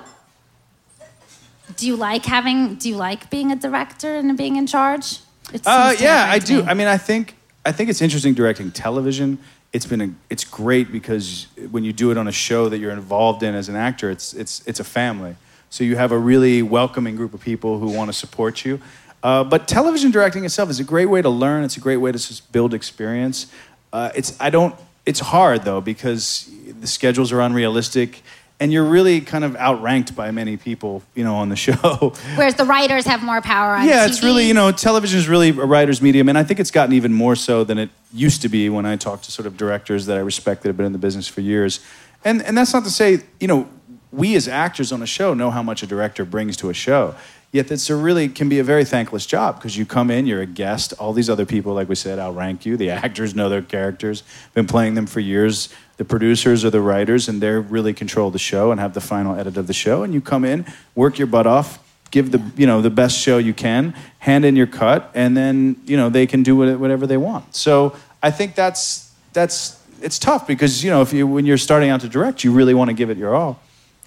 do 1.76 1.86
you 1.86 1.98
like 1.98 2.26
having? 2.26 2.76
Do 2.76 2.88
you 2.88 2.96
like 2.96 3.30
being 3.30 3.52
a 3.52 3.58
director 3.58 4.16
and 4.16 4.38
being 4.38 4.56
in 4.56 4.68
charge? 4.68 5.20
Uh, 5.66 5.94
yeah, 6.00 6.28
I 6.30 6.40
do. 6.40 6.64
me. 6.64 6.70
I 6.70 6.74
mean, 6.74 6.88
I 6.88 6.98
think 6.98 7.36
I 7.66 7.72
think 7.72 7.90
it's 7.90 8.02
interesting 8.02 8.34
directing 8.34 8.72
television. 8.72 9.38
It's 9.74 9.86
been 9.86 10.02
a, 10.02 10.10
it's 10.30 10.46
great 10.46 10.92
because 10.92 11.48
when 11.72 11.84
you 11.84 11.92
do 11.92 12.12
it 12.12 12.18
on 12.18 12.30
a 12.30 12.32
show 12.32 12.70
that 12.70 12.78
you're 12.78 12.94
involved 12.94 13.44
in 13.44 13.54
as 13.54 13.68
an 13.68 13.76
actor, 13.76 14.10
it's 14.10 14.34
it's 14.34 14.66
it's 14.66 14.80
a 14.80 14.86
family. 14.86 15.36
So 15.70 15.84
you 15.84 15.98
have 15.98 16.14
a 16.14 16.18
really 16.18 16.62
welcoming 16.62 17.18
group 17.18 17.34
of 17.34 17.42
people 17.42 17.80
who 17.80 17.90
want 17.90 18.08
to 18.08 18.14
support 18.14 18.64
you. 18.64 18.80
Uh, 19.26 19.44
but 19.44 19.68
television 19.68 20.12
directing 20.12 20.46
itself 20.46 20.70
is 20.70 20.80
a 20.80 20.84
great 20.84 21.08
way 21.08 21.20
to 21.20 21.30
learn. 21.30 21.64
It's 21.64 21.78
a 21.78 21.80
great 21.80 21.98
way 21.98 22.12
to 22.12 22.18
just 22.20 22.52
build 22.52 22.76
experience. 22.76 23.48
Uh, 23.92 24.12
it's 24.14 24.40
I 24.40 24.52
don't. 24.52 24.76
It's 25.04 25.20
hard 25.20 25.64
though 25.64 25.82
because 25.82 26.48
the 26.80 26.86
schedules 26.86 27.32
are 27.32 27.42
unrealistic, 27.42 28.22
and 28.60 28.72
you're 28.72 28.84
really 28.84 29.22
kind 29.22 29.44
of 29.44 29.56
outranked 29.56 30.16
by 30.16 30.30
many 30.30 30.58
people, 30.58 31.02
you 31.16 31.24
know, 31.24 31.38
on 31.38 31.50
the 31.50 31.56
show. 31.66 32.14
Whereas 32.36 32.54
the 32.54 32.66
writers 32.66 33.06
have 33.08 33.24
more 33.24 33.42
power 33.42 33.74
on 33.74 33.88
Yeah, 33.88 34.06
it's 34.06 34.20
TV. 34.20 34.26
really, 34.26 34.48
you 34.48 34.54
know, 34.54 34.72
television 34.72 35.18
is 35.18 35.28
really 35.28 35.50
a 35.50 35.54
writer's 35.54 36.04
medium, 36.04 36.30
and 36.30 36.38
I 36.38 36.44
think 36.44 36.60
it's 36.60 36.70
gotten 36.70 36.94
even 36.94 37.12
more 37.12 37.36
so 37.36 37.64
than 37.64 37.80
it 37.80 37.90
used 38.14 38.44
to 38.44 38.48
be 38.50 38.70
when 38.70 38.86
I 38.86 38.96
talk 38.96 39.24
to 39.24 39.32
sort 39.32 39.48
of 39.48 39.58
directors 39.58 40.06
that 40.06 40.18
I 40.18 40.22
respect 40.22 40.62
that 40.62 40.70
have 40.70 40.78
been 40.78 40.86
in 40.86 40.94
the 40.94 41.00
business 41.00 41.28
for 41.28 41.42
years. 41.42 41.80
And, 42.24 42.44
and 42.44 42.56
that's 42.56 42.74
not 42.74 42.84
to 42.84 42.92
say, 42.92 43.24
you 43.40 43.48
know, 43.48 43.68
we 44.12 44.36
as 44.36 44.48
actors 44.48 44.92
on 44.92 45.02
a 45.02 45.06
show 45.08 45.34
know 45.34 45.52
how 45.52 45.64
much 45.64 45.84
a 45.84 45.88
director 45.88 46.26
brings 46.26 46.56
to 46.58 46.70
a 46.70 46.74
show. 46.74 47.16
Yet 47.52 47.72
it's 47.72 47.90
a 47.90 47.96
really 47.96 48.28
can 48.28 48.50
be 48.50 48.60
a 48.60 48.64
very 48.64 48.84
thankless 48.84 49.26
job 49.26 49.56
because 49.56 49.78
you 49.78 49.86
come 49.86 50.12
in, 50.12 50.26
you're 50.26 50.42
a 50.42 50.46
guest. 50.46 50.94
All 51.00 51.14
these 51.14 51.30
other 51.30 51.46
people, 51.46 51.74
like 51.74 51.88
we 51.88 51.96
said, 51.96 52.20
outrank 52.20 52.66
you. 52.66 52.76
The 52.78 52.90
actors 53.06 53.34
know 53.34 53.50
their 53.50 53.62
characters, 53.62 54.24
been 54.54 54.68
playing 54.68 54.96
them 54.96 55.08
for 55.08 55.20
years. 55.20 55.70
The 55.98 56.04
producers 56.04 56.66
or 56.66 56.70
the 56.70 56.82
writers, 56.82 57.30
and 57.30 57.42
they're 57.42 57.62
really 57.62 57.94
control 57.94 58.30
the 58.30 58.40
show 58.40 58.72
and 58.72 58.82
have 58.82 58.94
the 58.94 59.00
final 59.00 59.34
edit 59.40 59.56
of 59.56 59.68
the 59.68 59.74
show. 59.74 60.04
And 60.04 60.14
you 60.14 60.20
come 60.20 60.44
in, 60.44 60.66
work 60.94 61.18
your 61.18 61.28
butt 61.28 61.48
off, 61.48 61.80
give 62.12 62.32
the 62.32 62.42
you 62.58 62.68
know 62.68 62.82
the 62.82 62.90
best 62.90 63.18
show 63.18 63.38
you 63.38 63.54
can, 63.54 63.94
hand 64.20 64.46
in 64.46 64.56
your 64.56 64.68
cut, 64.68 65.12
and 65.14 65.36
then 65.38 65.76
you 65.86 65.98
know 65.98 66.10
they 66.10 66.28
can 66.28 66.44
do 66.44 66.56
whatever 66.56 67.08
they 67.08 67.18
want. 67.18 67.56
So 67.56 67.96
I 68.22 68.32
think 68.32 68.56
that's 68.56 69.14
that's 69.34 69.82
it's 70.02 70.20
tough 70.20 70.48
because 70.48 70.84
you 70.84 70.90
know 70.90 71.02
if 71.02 71.14
you 71.14 71.28
when 71.28 71.46
you're 71.46 71.58
starting 71.58 71.90
out 71.90 72.02
to 72.02 72.10
direct, 72.10 72.44
you 72.44 72.52
really 72.52 72.74
want 72.74 72.90
to 72.90 72.94
give 72.94 73.10
it 73.10 73.18
your 73.18 73.36
all, 73.36 73.60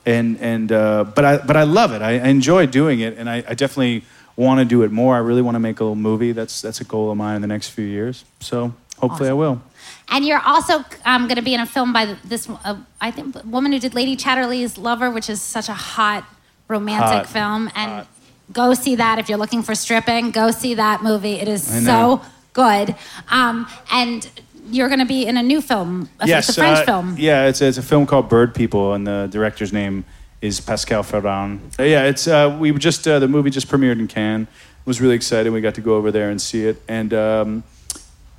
and 0.08 0.38
and 0.40 0.72
uh, 0.72 1.04
but 1.04 1.24
I 1.24 1.38
but 1.38 1.56
I 1.56 1.64
love 1.64 1.92
it. 1.92 2.02
I, 2.02 2.12
I 2.12 2.28
enjoy 2.28 2.66
doing 2.66 3.00
it, 3.00 3.18
and 3.18 3.28
I, 3.28 3.44
I 3.46 3.54
definitely 3.54 4.04
want 4.36 4.60
to 4.60 4.64
do 4.64 4.82
it 4.82 4.90
more. 4.90 5.14
I 5.16 5.18
really 5.18 5.42
want 5.42 5.56
to 5.56 5.60
make 5.60 5.80
a 5.80 5.84
little 5.84 5.96
movie. 5.96 6.32
That's 6.32 6.62
that's 6.62 6.80
a 6.80 6.84
goal 6.84 7.10
of 7.10 7.16
mine 7.16 7.36
in 7.36 7.42
the 7.42 7.48
next 7.48 7.68
few 7.70 7.84
years. 7.84 8.24
So 8.40 8.72
hopefully 8.96 9.28
I 9.28 9.34
will. 9.34 9.60
And 10.08 10.24
you're 10.24 10.40
also 10.40 10.84
um, 11.04 11.24
going 11.24 11.36
to 11.36 11.42
be 11.42 11.54
in 11.54 11.60
a 11.60 11.66
film 11.66 11.92
by 11.92 12.16
this, 12.24 12.48
uh, 12.64 12.76
I 13.00 13.10
think, 13.10 13.36
woman 13.44 13.72
who 13.72 13.78
did 13.78 13.94
Lady 13.94 14.16
Chatterley's 14.16 14.78
Lover, 14.78 15.10
which 15.10 15.28
is 15.28 15.42
such 15.42 15.68
a 15.68 15.74
hot 15.74 16.24
romantic 16.66 17.26
Hot. 17.26 17.28
film. 17.28 17.70
And 17.74 18.06
go 18.52 18.72
see 18.74 18.96
that 18.96 19.18
if 19.18 19.28
you're 19.28 19.38
looking 19.38 19.62
for 19.62 19.74
stripping. 19.74 20.30
Go 20.30 20.50
see 20.50 20.74
that 20.74 21.02
movie. 21.02 21.34
It 21.34 21.48
is 21.48 21.62
so 21.84 22.22
good. 22.54 22.94
Um, 23.30 23.66
and 23.90 24.30
you're 24.70 24.88
going 24.88 25.00
to 25.00 25.06
be 25.06 25.26
in 25.26 25.36
a 25.36 25.42
new 25.42 25.60
film. 25.60 26.08
A, 26.20 26.28
it's 26.28 26.48
a 26.48 26.52
French 26.54 26.78
uh, 26.78 26.84
film. 26.84 27.16
Yeah, 27.18 27.46
it's, 27.46 27.60
it's 27.60 27.78
a 27.78 27.82
film 27.82 28.06
called 28.06 28.28
Bird 28.28 28.54
People, 28.54 28.94
and 28.94 29.06
the 29.06 29.28
director's 29.30 29.72
name 29.72 30.04
is 30.40 30.60
Pascale 30.60 31.02
Ferran. 31.02 31.58
Uh, 31.78 31.82
yeah, 31.82 32.04
it's 32.04 32.26
uh, 32.28 32.56
we 32.60 32.72
just 32.72 33.06
uh, 33.08 33.18
the 33.18 33.28
movie 33.28 33.50
just 33.50 33.68
premiered 33.68 33.98
in 33.98 34.06
Cannes. 34.08 34.46
Was 34.84 35.00
really 35.00 35.16
excited. 35.16 35.52
We 35.52 35.60
got 35.60 35.74
to 35.74 35.80
go 35.82 35.96
over 35.96 36.10
there 36.10 36.30
and 36.30 36.40
see 36.40 36.64
it, 36.66 36.80
and 36.88 37.12
um, 37.12 37.62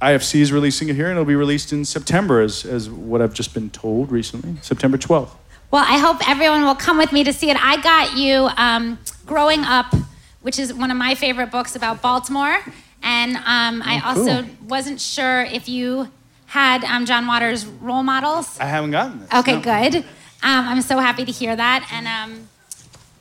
IFC 0.02 0.40
is 0.42 0.52
releasing 0.52 0.90
it 0.90 0.96
here, 0.96 1.06
and 1.06 1.12
it'll 1.14 1.26
be 1.26 1.36
released 1.36 1.72
in 1.74 1.86
September, 1.86 2.42
as 2.42 2.66
as 2.66 2.90
what 2.90 3.22
I've 3.22 3.34
just 3.34 3.54
been 3.54 3.70
told 3.70 4.12
recently, 4.12 4.56
September 4.62 4.98
twelfth. 4.98 5.36
Well, 5.72 5.86
I 5.88 6.00
hope 6.00 6.28
everyone 6.28 6.64
will 6.64 6.74
come 6.74 6.98
with 6.98 7.12
me 7.12 7.24
to 7.24 7.32
see 7.34 7.52
it. 7.52 7.58
I 7.64 7.80
got 7.82 8.18
you 8.18 8.50
um, 8.58 8.98
Growing 9.28 9.60
Up, 9.64 9.94
which 10.42 10.58
is 10.58 10.74
one 10.74 10.90
of 10.90 10.98
my 10.98 11.14
favorite 11.14 11.52
books 11.52 11.76
about 11.76 12.02
Baltimore. 12.02 12.58
And 13.04 13.36
um, 13.38 13.82
I 13.86 14.02
Oh, 14.04 14.14
cool. 14.16 14.30
also 14.30 14.46
wasn't 14.68 15.00
sure 15.00 15.44
if 15.44 15.70
you 15.70 16.10
had 16.50 16.84
um, 16.84 17.06
John 17.06 17.28
Waters' 17.28 17.66
role 17.66 18.04
models. 18.04 18.60
I 18.60 18.66
haven't 18.66 18.92
gotten 18.92 19.20
this. 19.22 19.34
Okay, 19.34 19.56
no. 19.56 19.62
good. 19.62 19.96
Um, 20.42 20.68
I'm 20.68 20.82
so 20.82 20.98
happy 21.00 21.24
to 21.26 21.32
hear 21.32 21.56
that. 21.56 21.88
And 21.94 22.08
um, 22.08 22.48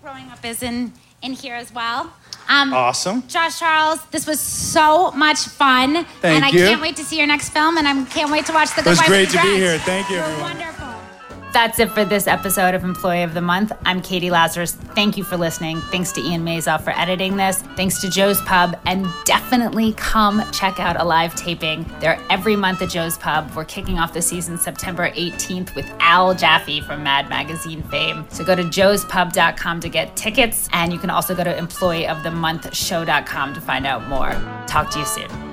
Growing 0.03 0.29
Up 0.31 0.43
is 0.45 0.63
in, 0.63 0.93
in 1.23 1.33
here 1.33 1.55
as 1.55 1.73
well. 1.73 2.13
Um, 2.49 2.73
Awesome. 2.73 3.27
Josh 3.29 3.59
Charles, 3.59 4.03
this 4.07 4.27
was 4.27 4.41
so 4.41 5.11
much 5.11 5.41
fun. 5.41 5.93
Thank 5.93 6.07
and 6.07 6.43
Thank 6.43 6.45
I 6.45 6.49
you. 6.49 6.67
can't 6.69 6.81
wait 6.81 6.97
to 6.97 7.05
see 7.05 7.19
your 7.19 7.27
next 7.27 7.51
film, 7.51 7.77
and 7.77 7.87
I 7.87 8.05
can't 8.07 8.31
wait 8.33 8.47
to 8.47 8.53
watch 8.55 8.71
The 8.75 8.81
It 8.81 8.85
Good 8.85 8.91
was 8.91 8.99
Wife 9.01 9.09
great 9.09 9.29
and 9.35 9.39
the 9.39 9.43
to 9.43 9.53
be 9.53 9.57
here. 9.57 9.79
Thank 9.81 10.09
you, 10.09 10.17
You're 10.17 10.25
everyone. 10.25 10.57
wonderful. 10.57 10.88
That's 11.53 11.79
it 11.79 11.91
for 11.91 12.05
this 12.05 12.27
episode 12.27 12.75
of 12.75 12.85
Employee 12.85 13.23
of 13.23 13.33
the 13.33 13.41
Month. 13.41 13.73
I'm 13.87 14.03
Katie 14.03 14.31
Lazarus. 14.31 14.73
Thank 14.73 15.17
you 15.17 15.25
for 15.25 15.39
listening. 15.39 15.81
Thanks 15.81 16.13
to 16.13 16.21
Ian 16.21 16.45
Mazoff 16.45 16.83
for 16.83 16.91
editing 16.91 17.37
this. 17.37 17.63
Thanks 17.75 18.01
to 18.03 18.11
Joe's 18.11 18.41
Pub. 18.43 18.79
And 18.85 19.07
definitely 19.25 19.95
come 19.95 20.43
check 20.53 20.79
out 20.79 21.01
a 21.01 21.05
live 21.05 21.35
taping. 21.35 21.87
They're 22.01 22.21
every 22.29 22.55
month 22.55 22.83
at 22.83 22.91
Joe's 22.91 23.17
Pub. 23.17 23.51
We're 23.57 23.65
kicking 23.65 23.99
off 23.99 24.13
the 24.13 24.21
season 24.21 24.59
September 24.59 25.11
18th 25.11 25.75
with 25.75 25.91
Al 26.01 26.35
Jaffee 26.35 26.83
from 26.83 27.03
Mad 27.03 27.31
Magazine 27.31 27.83
fame. 27.85 28.27
So 28.29 28.45
go 28.45 28.55
to 28.55 28.65
joespub.com 28.65 29.81
to 29.81 29.89
get 29.89 30.17
tickets. 30.17 30.69
And 30.73 30.93
you 30.93 30.99
can 30.99 31.09
also 31.09 31.35
go 31.35 31.45
to 31.45 31.57
employeeofthemonthshow.com 31.57 33.55
to 33.55 33.61
find 33.61 33.87
out 33.87 34.07
more. 34.07 34.33
Talk 34.67 34.91
to 34.91 34.99
you 34.99 35.07
soon. 35.07 35.48